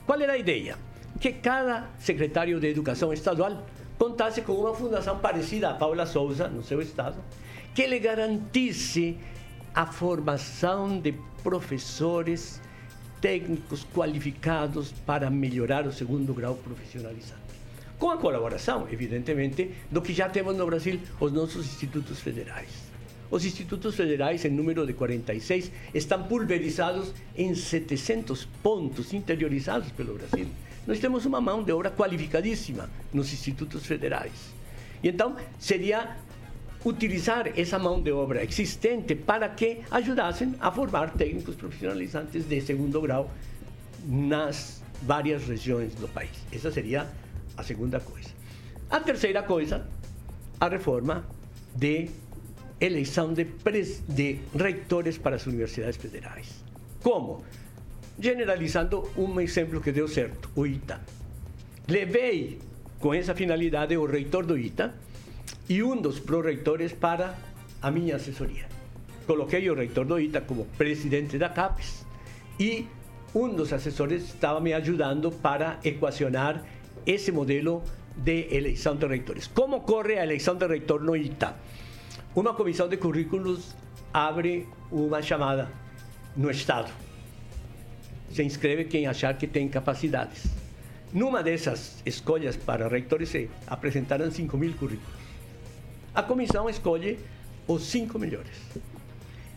[0.04, 0.76] Qual era a ideia?
[1.20, 3.64] Que cada secretário de Educação estadual
[3.96, 7.22] contasse com uma fundação parecida a Paula Souza, no seu estado,
[7.72, 9.16] que lhe garantisse
[9.72, 12.60] a formação de professores
[13.20, 17.40] técnicos qualificados para melhorar o segundo grau profissionalizante.
[17.98, 22.90] Com a colaboração, evidentemente, do que já temos no Brasil, os nossos institutos federais.
[23.30, 30.48] Os institutos federais, em número de 46, estão pulverizados em 700 pontos interiorizados pelo Brasil.
[30.86, 34.32] Nós temos uma mão de obra qualificadíssima nos institutos federais.
[35.02, 36.16] E então, seria
[36.84, 43.00] utilizar essa mão de obra existente para que ajudassem a formar técnicos profissionalizantes de segundo
[43.00, 43.30] grau
[44.06, 46.30] nas várias regiões do país.
[46.52, 47.06] Essa seria
[47.56, 48.30] a segunda coisa.
[48.90, 49.86] A terceira coisa,
[50.58, 51.24] a reforma
[51.74, 52.10] de
[52.80, 53.46] eleição de,
[54.08, 56.64] de reitores para as universidades federais.
[57.02, 57.44] Como?
[58.18, 61.00] Generalizando um exemplo que deu certo, o ITA.
[61.86, 62.58] Levei
[62.98, 64.94] com essa finalidade o reitor do ITA,
[65.70, 67.38] e um dos proreitores para
[67.80, 68.66] a minha assessoria.
[69.24, 72.04] Coloquei o reitor do ITA como presidente da CAPES
[72.58, 72.88] e
[73.32, 76.64] um dos assessores estava me ajudando para equacionar
[77.06, 77.84] esse modelo
[78.16, 79.46] de eleição de reitores.
[79.46, 81.54] Como corre a eleição de reitor no ITA?
[82.34, 83.76] Uma comissão de currículos
[84.12, 85.70] abre uma chamada
[86.36, 86.90] no Estado.
[88.32, 90.46] Se inscreve quem achar que tem capacidades.
[91.12, 95.19] Numa dessas escolhas para reitores se apresentaram 5 mil currículos.
[96.14, 97.18] A comissão escolhe
[97.68, 98.56] os cinco melhores.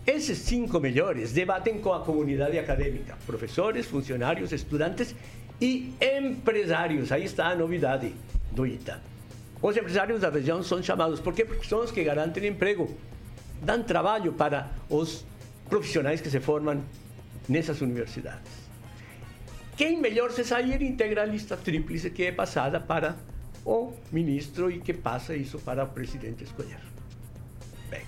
[0.06, 5.16] Esses cinco melhores debatem com a comunidade acadêmica, professores, funcionários, estudantes
[5.60, 7.12] e empresários.
[7.12, 8.14] Aí está a novidade
[8.52, 9.02] do ITA.
[9.62, 11.46] Os empresários da região são chamados, por quê?
[11.46, 12.96] Porque são os que garantem emprego,
[13.62, 15.26] dão trabalho para os
[15.70, 16.84] profissionais que se formam
[17.48, 18.52] nessas universidades.
[19.78, 23.16] Quem melhor se sair integra a lista tríplice que é passada para
[23.66, 26.80] o ministro e que passa isso para o presidente escolher.
[27.90, 28.02] Bem,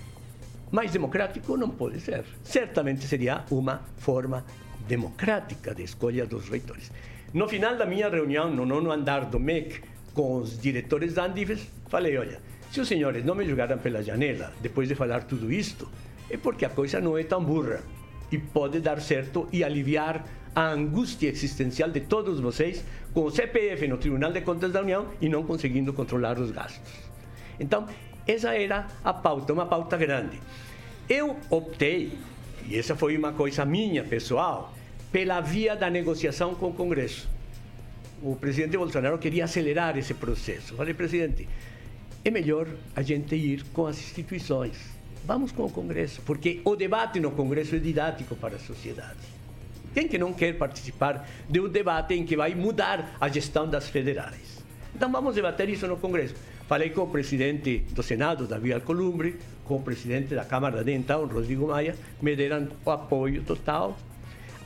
[0.70, 2.24] mais democrático não pode ser.
[2.42, 4.44] Certamente seria uma forma
[4.86, 6.90] democrática de escolha dos reitores.
[7.32, 9.82] No final da minha reunião, no nono andar do MEC,
[10.14, 12.40] com os diretores da Andifes, falei: olha,
[12.70, 15.88] se os senhores não me jogaram pela janela depois de falar tudo isto,
[16.30, 17.82] é porque a coisa não é tão burra
[18.30, 20.24] e pode dar certo e aliviar
[20.54, 25.06] a angústia existencial de todos vocês com o CPF no Tribunal de Contas da União
[25.20, 26.92] e não conseguindo controlar os gastos.
[27.60, 27.86] Então,
[28.26, 30.40] essa era a pauta, uma pauta grande.
[31.08, 32.12] Eu optei,
[32.66, 34.74] e essa foi uma coisa minha pessoal,
[35.12, 37.28] pela via da negociação com o Congresso.
[38.22, 40.74] O presidente Bolsonaro queria acelerar esse processo.
[40.74, 41.46] Falei, presidente,
[42.24, 44.95] é melhor a gente ir com as instituições.
[45.26, 49.18] Vamos com o Congresso, porque o debate no Congresso é didático para a sociedade.
[49.92, 53.88] Quem que não quer participar de um debate em que vai mudar a gestão das
[53.88, 54.62] federais?
[54.94, 56.36] Então vamos debater isso no Congresso.
[56.68, 61.26] Falei com o presidente do Senado, Davi Alcolumbre, com o presidente da Câmara de então,
[61.26, 63.98] Rodrigo Maia, me deram o apoio total.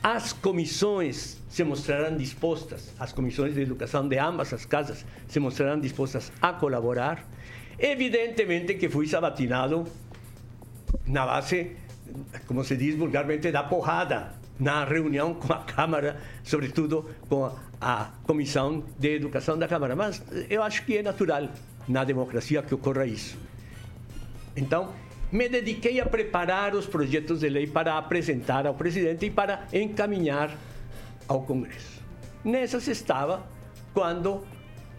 [0.02, 5.80] As comissões se mostrarão dispostas, as comissões de educação de ambas as casas se mostrarão
[5.80, 7.26] dispostas a colaborar.
[7.78, 9.86] Evidentemente que fui sabatinado
[11.06, 11.76] na base,
[12.46, 18.84] como se diz vulgarmente, da porrada na reunião com a Câmara, sobretudo com a Comissão
[18.98, 19.96] de Educação da Câmara.
[19.96, 21.48] Mas eu acho que é natural
[21.88, 23.38] na democracia que ocorra isso.
[24.54, 24.92] Então,
[25.32, 30.56] me dediquei a preparar os projetos de lei para apresentar ao presidente e para encaminhar
[31.26, 32.02] ao Congresso.
[32.44, 33.46] Nessas estava
[33.94, 34.44] quando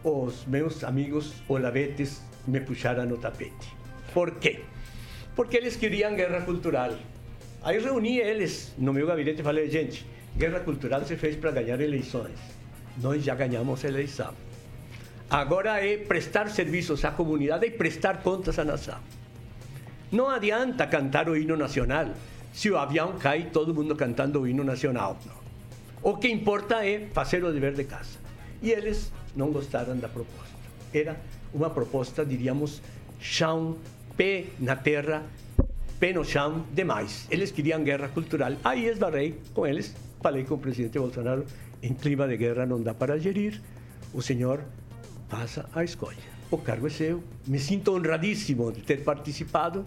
[0.04, 3.76] os meus amigos olavetes me puxaram no tapete.
[4.14, 4.62] Por quê?
[5.36, 6.94] Porque eles queriam guerra cultural.
[7.64, 10.06] Aí reuni eles no meu gabinete e falei, gente,
[10.36, 12.40] guerra cultural se fez para ganhar eleições.
[12.98, 14.34] Nós já ganhamos a eleição.
[15.30, 19.00] Agora é prestar serviços à comunidade e prestar contas à nação.
[20.12, 22.10] Não adianta cantar o hino nacional
[22.52, 25.18] se o avião cai todo mundo cantando o hino nacional.
[26.04, 28.20] O que importa é fazer o dever de casa.
[28.62, 30.52] E eles não gostaram da proposta.
[30.94, 31.16] Era
[31.54, 32.82] uma proposta, diríamos,
[33.20, 33.78] chão,
[34.16, 35.24] pé na terra,
[36.00, 37.28] pé no chão, demais.
[37.30, 38.54] Eles queriam guerra cultural.
[38.64, 41.46] Aí esbarrei com eles, falei com o presidente Bolsonaro,
[41.82, 43.62] em clima de guerra não dá para gerir,
[44.14, 44.64] o senhor
[45.30, 46.32] faça a escolha.
[46.50, 49.86] O cargo é seu, me sinto honradíssimo de ter participado,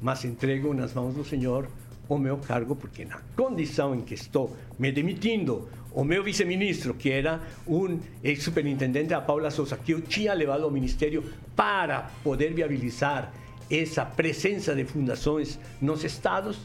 [0.00, 1.68] mas entrego nas mãos do senhor
[2.14, 7.10] o meu cargo, porque na condição em que estou me demitindo, o meu vice-ministro, que
[7.10, 13.32] era um ex-superintendente da Paula Souza, que eu tinha levado ao ministério para poder viabilizar
[13.70, 16.58] essa presença de fundações nos estados,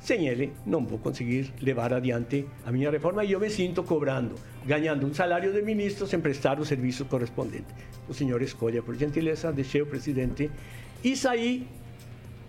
[0.00, 4.34] sem ele não vou conseguir levar adiante a minha reforma e eu me sinto cobrando,
[4.64, 7.66] ganhando um salário de ministro sem prestar o serviço correspondente.
[8.08, 10.50] O senhor escolha, por gentileza, deixei o presidente
[11.04, 11.68] e saí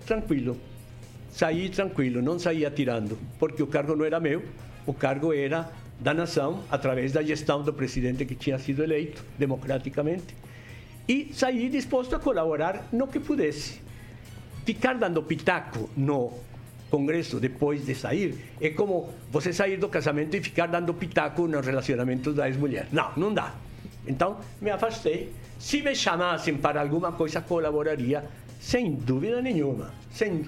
[0.06, 0.58] tranquilo.
[1.34, 4.44] Saí tranquilo, não saí atirando, porque o cargo não era meu,
[4.86, 5.68] o cargo era
[6.00, 10.36] da nação, através da gestão do presidente que tinha sido eleito democraticamente.
[11.08, 13.82] E saí disposto a colaborar no que pudesse.
[14.64, 16.34] Ficar dando pitaco no
[16.92, 21.60] Congresso depois de sair é como você sair do casamento e ficar dando pitaco no
[21.62, 22.88] relacionamento da ex-mulher.
[22.92, 23.56] Não, não dá.
[24.06, 25.34] Então, me afastei.
[25.58, 28.24] Se me chamassem para alguma coisa, colaboraria,
[28.60, 30.03] sem dúvida nenhuma.
[30.14, 30.46] Sem,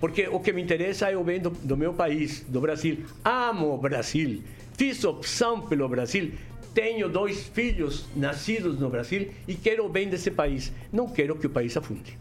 [0.00, 3.04] porque o que me interessa é o bem do, do meu país, do Brasil.
[3.22, 4.42] Amo o Brasil.
[4.76, 6.32] Fiz opção pelo Brasil.
[6.72, 10.72] Tenho dois filhos nascidos no Brasil e quero o bem desse país.
[10.90, 12.18] Não quero que o país afunde.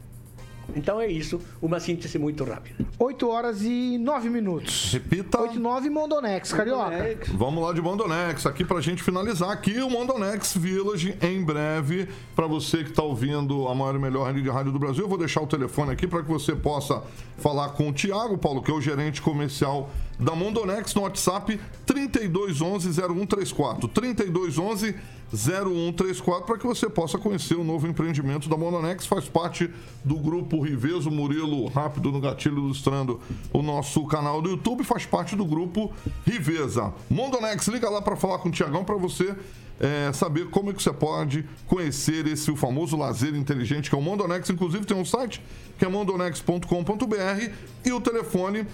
[0.76, 2.86] Então é isso, uma síntese muito rápida.
[2.98, 4.92] 8 horas e 9 minutos.
[4.94, 5.42] Repita.
[5.42, 7.20] 8 e 9 Mondonex, Carioca.
[7.34, 12.08] Vamos lá de Mondonex, aqui pra gente finalizar aqui o Mondonex Village em breve.
[12.36, 15.10] Pra você que tá ouvindo a maior e melhor rede de rádio do Brasil, eu
[15.10, 17.02] vou deixar o telefone aqui para que você possa
[17.38, 19.90] falar com o Tiago Paulo, que é o gerente comercial
[20.22, 23.88] da Mondonex no WhatsApp 3211 0134.
[23.88, 24.96] 3211
[25.34, 29.06] 0134 para que você possa conhecer o novo empreendimento da Mondonex.
[29.06, 29.70] Faz parte
[30.04, 33.20] do grupo Riveso Murilo Rápido no Gatilho ilustrando
[33.52, 34.84] o nosso canal do YouTube.
[34.84, 35.92] Faz parte do grupo
[36.26, 36.94] Riveza.
[37.10, 39.36] Mondonex, liga lá para falar com o Tiagão para você
[39.80, 43.98] é, saber como é que você pode conhecer esse o famoso lazer inteligente que é
[43.98, 44.50] o Mondonex.
[44.50, 45.42] Inclusive tem um site
[45.80, 47.50] que é mondonex.com.br
[47.84, 48.68] e o telefone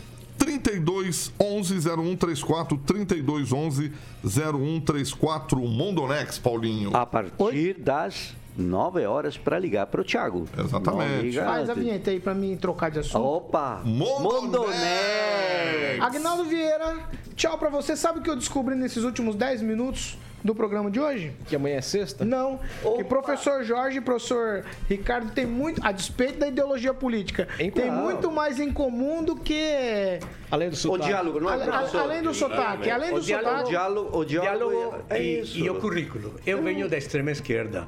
[0.47, 3.91] 32 11 0134 32 11
[4.23, 6.95] 0134 Mondonex, Paulinho.
[6.95, 10.45] A partir das 9 horas para ligar para o Thiago.
[10.57, 11.37] Exatamente.
[11.37, 13.25] Faz a vinheta aí pra mim trocar de assunto.
[13.25, 13.81] Opa!
[13.83, 14.77] Mondonex!
[15.99, 16.97] Agnaldo Vieira,
[17.35, 17.97] tchau pra você.
[17.97, 21.33] Sabe o que eu descobri nesses últimos 10 minutos do programa de hoje?
[21.47, 22.23] Que amanhã é sexta?
[22.23, 22.59] Não.
[22.95, 27.87] Que professor Jorge e professor Ricardo tem muito, a despeito da ideologia política, Em tem
[27.87, 28.01] claro.
[28.03, 30.19] muito mais em comum do que.
[30.49, 31.09] Além do O sotaque.
[31.09, 32.01] diálogo, não é, a- professor?
[32.01, 33.69] além do sotaque, além do O diálogo- O sotaque.
[33.69, 35.57] diálogo, o diálogo, Diálogo é e, isso.
[35.57, 36.35] e o currículo.
[36.45, 37.87] Eu venho da extrema esquerda.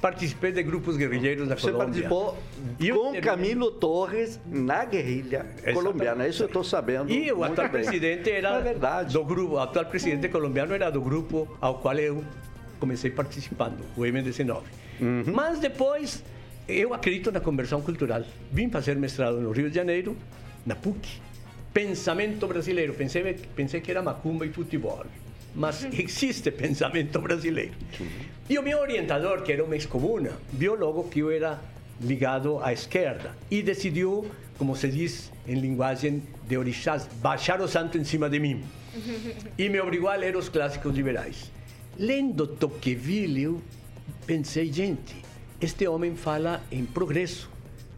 [0.00, 2.08] Participei de grupos guerrilheiros da Você Colômbia.
[2.08, 2.38] participou
[2.78, 5.44] E eu com terminei- Camilo Torres na guerrilha
[5.74, 6.26] colombiana.
[6.26, 7.10] Isso eu estou sabendo.
[7.10, 7.82] E o atual bem.
[7.82, 9.12] presidente era É verdade.
[9.12, 12.24] do grupo, o atual presidente colombiano era do grupo ao qual eu
[12.78, 14.62] comecei participando, o M19.
[15.00, 15.24] Uhum.
[15.34, 16.24] Mas depois
[16.66, 18.22] eu acredito na conversão cultural.
[18.50, 20.16] Vim fazer mestrado no Rio de Janeiro,
[20.64, 21.20] na PUC.
[21.74, 22.94] Pensamento brasileiro.
[22.94, 25.04] Pensei, pensei que era macumba e futebol.
[25.54, 27.72] Mas existe pensamento brasileiro.
[28.48, 31.60] E o meu orientador, que era uma ex-comuna, viu logo que eu era
[32.00, 37.98] ligado à esquerda e decidiu, como se diz em linguagem de orixás, baixar o santo
[37.98, 38.62] em cima de mim.
[39.58, 41.50] E me obrigou a ler os clássicos liberais.
[41.98, 43.62] Lendo Tocqueville, eu
[44.26, 45.14] pensei, gente,
[45.60, 47.50] este homem fala em progresso,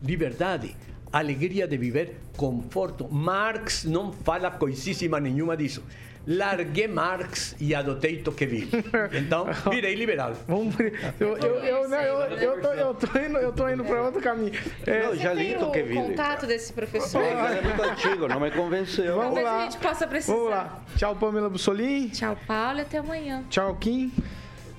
[0.02, 0.74] liberdade,
[1.12, 3.08] alegria de viver, conforto.
[3.08, 5.82] Marx não fala coisíssima nenhuma disso.
[6.26, 8.70] Larguei Marx e adotei Tocqueville.
[9.12, 10.32] Então, virei liberal.
[10.46, 10.74] Vamos,
[11.18, 14.20] eu, eu, eu, não, eu, eu, tô, eu, tô indo, eu tô indo pra outro
[14.20, 14.52] caminho.
[14.86, 16.00] É, Não, já li Tem o Tocqueville.
[16.02, 17.22] contato desse professor?
[17.22, 19.16] É, ele é muito antigo, não me convenceu.
[19.16, 19.56] Vamos Talvez lá.
[19.58, 20.34] a gente possa precisar.
[20.34, 20.82] Vamos lá.
[20.96, 22.10] Tchau, Pamela Bussolini.
[22.10, 23.44] Tchau, Paulo, e até amanhã.
[23.50, 24.12] Tchau, Kim.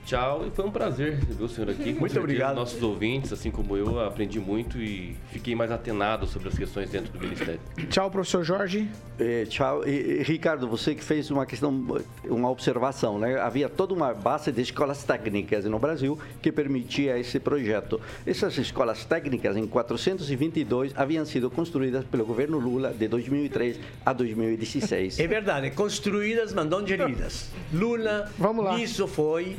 [0.06, 1.94] Tchau, e foi um prazer ver o senhor aqui.
[1.94, 2.56] Com Muito certeza, obrigado.
[2.56, 7.12] Nossos ouvintes, assim como eu, aprendi muito e fiquei mais atenado sobre as questões dentro
[7.14, 7.60] do Ministério.
[7.90, 8.90] Tchau, professor Jorge.
[9.18, 9.88] É, tchau.
[9.88, 11.86] E, e, Ricardo, você que fez uma questão,
[12.26, 13.40] uma observação, né?
[13.40, 18.02] Havia toda uma base de escolas técnicas no Brasil que permitia esse projeto.
[18.26, 25.20] Essas escolas técnicas, em 422, haviam sido construídas pelo governo Lula de 2003 a 2016.
[25.20, 27.50] É verdade, construídas, mas não geridas.
[27.74, 28.78] Lula, Vamos lá.
[28.78, 29.58] isso foi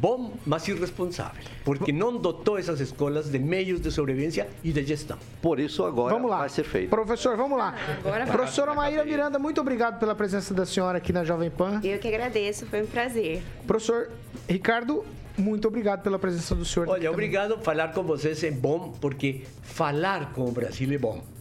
[0.00, 5.18] bom, mas irresponsável, porque não dotou essas escolas de meios de sobrevivência e de gestão.
[5.40, 6.38] Por isso agora Vamos lá.
[6.38, 6.90] vai ser feito.
[6.90, 7.74] Professor, vamos lá.
[7.98, 8.36] Agora vai.
[8.36, 11.80] Professora Maíra Miranda, muito obrigado pela presença da senhora aqui na Jovem Pan.
[11.82, 13.42] Eu que agradeço, foi um prazer.
[13.66, 14.10] Professor
[14.48, 15.04] Ricardo,
[15.36, 16.84] muito obrigado pela presença do senhor.
[16.84, 17.58] aqui Olha, obrigado.
[17.58, 21.35] Falar com vocês é bom, porque falar com o Brasil é bom.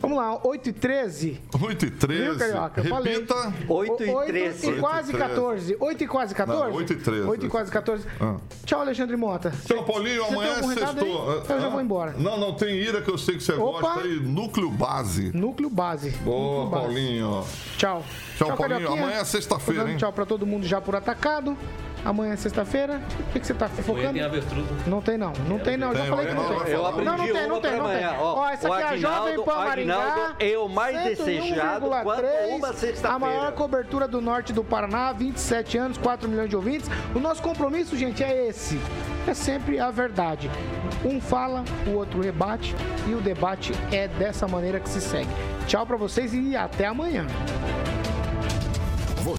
[0.00, 1.40] Vamos lá, 8 e 13.
[1.60, 2.22] 8 e 13.
[2.24, 2.80] Viu, Carioca?
[2.80, 3.14] Eu falei.
[3.14, 3.54] Repita.
[3.68, 4.70] 8 e 8 13.
[4.70, 5.34] e quase 8 e 13.
[5.34, 5.76] 14.
[5.80, 6.62] 8 e quase 14?
[6.70, 7.20] Não, 8 e 13.
[7.28, 8.06] 8 e quase 14.
[8.20, 8.36] Ah.
[8.64, 9.52] Tchau, Alexandre Mota.
[9.64, 10.24] Tchau, Paulinho.
[10.24, 11.32] Você Amanhã é sextou.
[11.48, 12.14] Eu já Ah, vou embora.
[12.18, 13.80] Não, não, tem ira que eu sei que você Opa.
[13.80, 14.20] gosta aí.
[14.20, 15.30] Núcleo Base.
[15.34, 16.10] Núcleo base.
[16.10, 16.84] Boa, Núcleo base.
[16.86, 17.44] Paulinho.
[17.78, 18.04] Tchau.
[18.36, 18.92] Tchau, Paulinho.
[18.92, 19.96] Amanhã é sexta-feira, hein?
[19.96, 21.56] Tchau pra todo mundo já por atacado.
[22.04, 23.00] Amanhã é sexta-feira.
[23.18, 24.12] O que, que você tá focando?
[24.12, 24.64] tem avestruz.
[24.70, 24.78] né?
[24.86, 26.72] Não tem não, não tem não, eu já falei que não tem.
[26.72, 28.04] Eu Não, não aprendi tem, não tem, não tem.
[28.04, 28.16] amanhã.
[28.20, 30.34] Ó, essa aqui é a Jovem Pan Maringá.
[30.38, 33.14] É o mais desejado quando 101,3, uma sexta-feira.
[33.14, 36.88] A maior cobertura do norte do Paraná, 27 anos, 4 milhões de ouvintes.
[37.14, 38.78] O nosso compromisso, gente, é esse.
[39.26, 40.50] É sempre a verdade.
[41.04, 42.74] Um fala, o outro rebate
[43.08, 45.30] e o debate é dessa maneira que se segue.
[45.66, 47.26] Tchau pra vocês e até amanhã.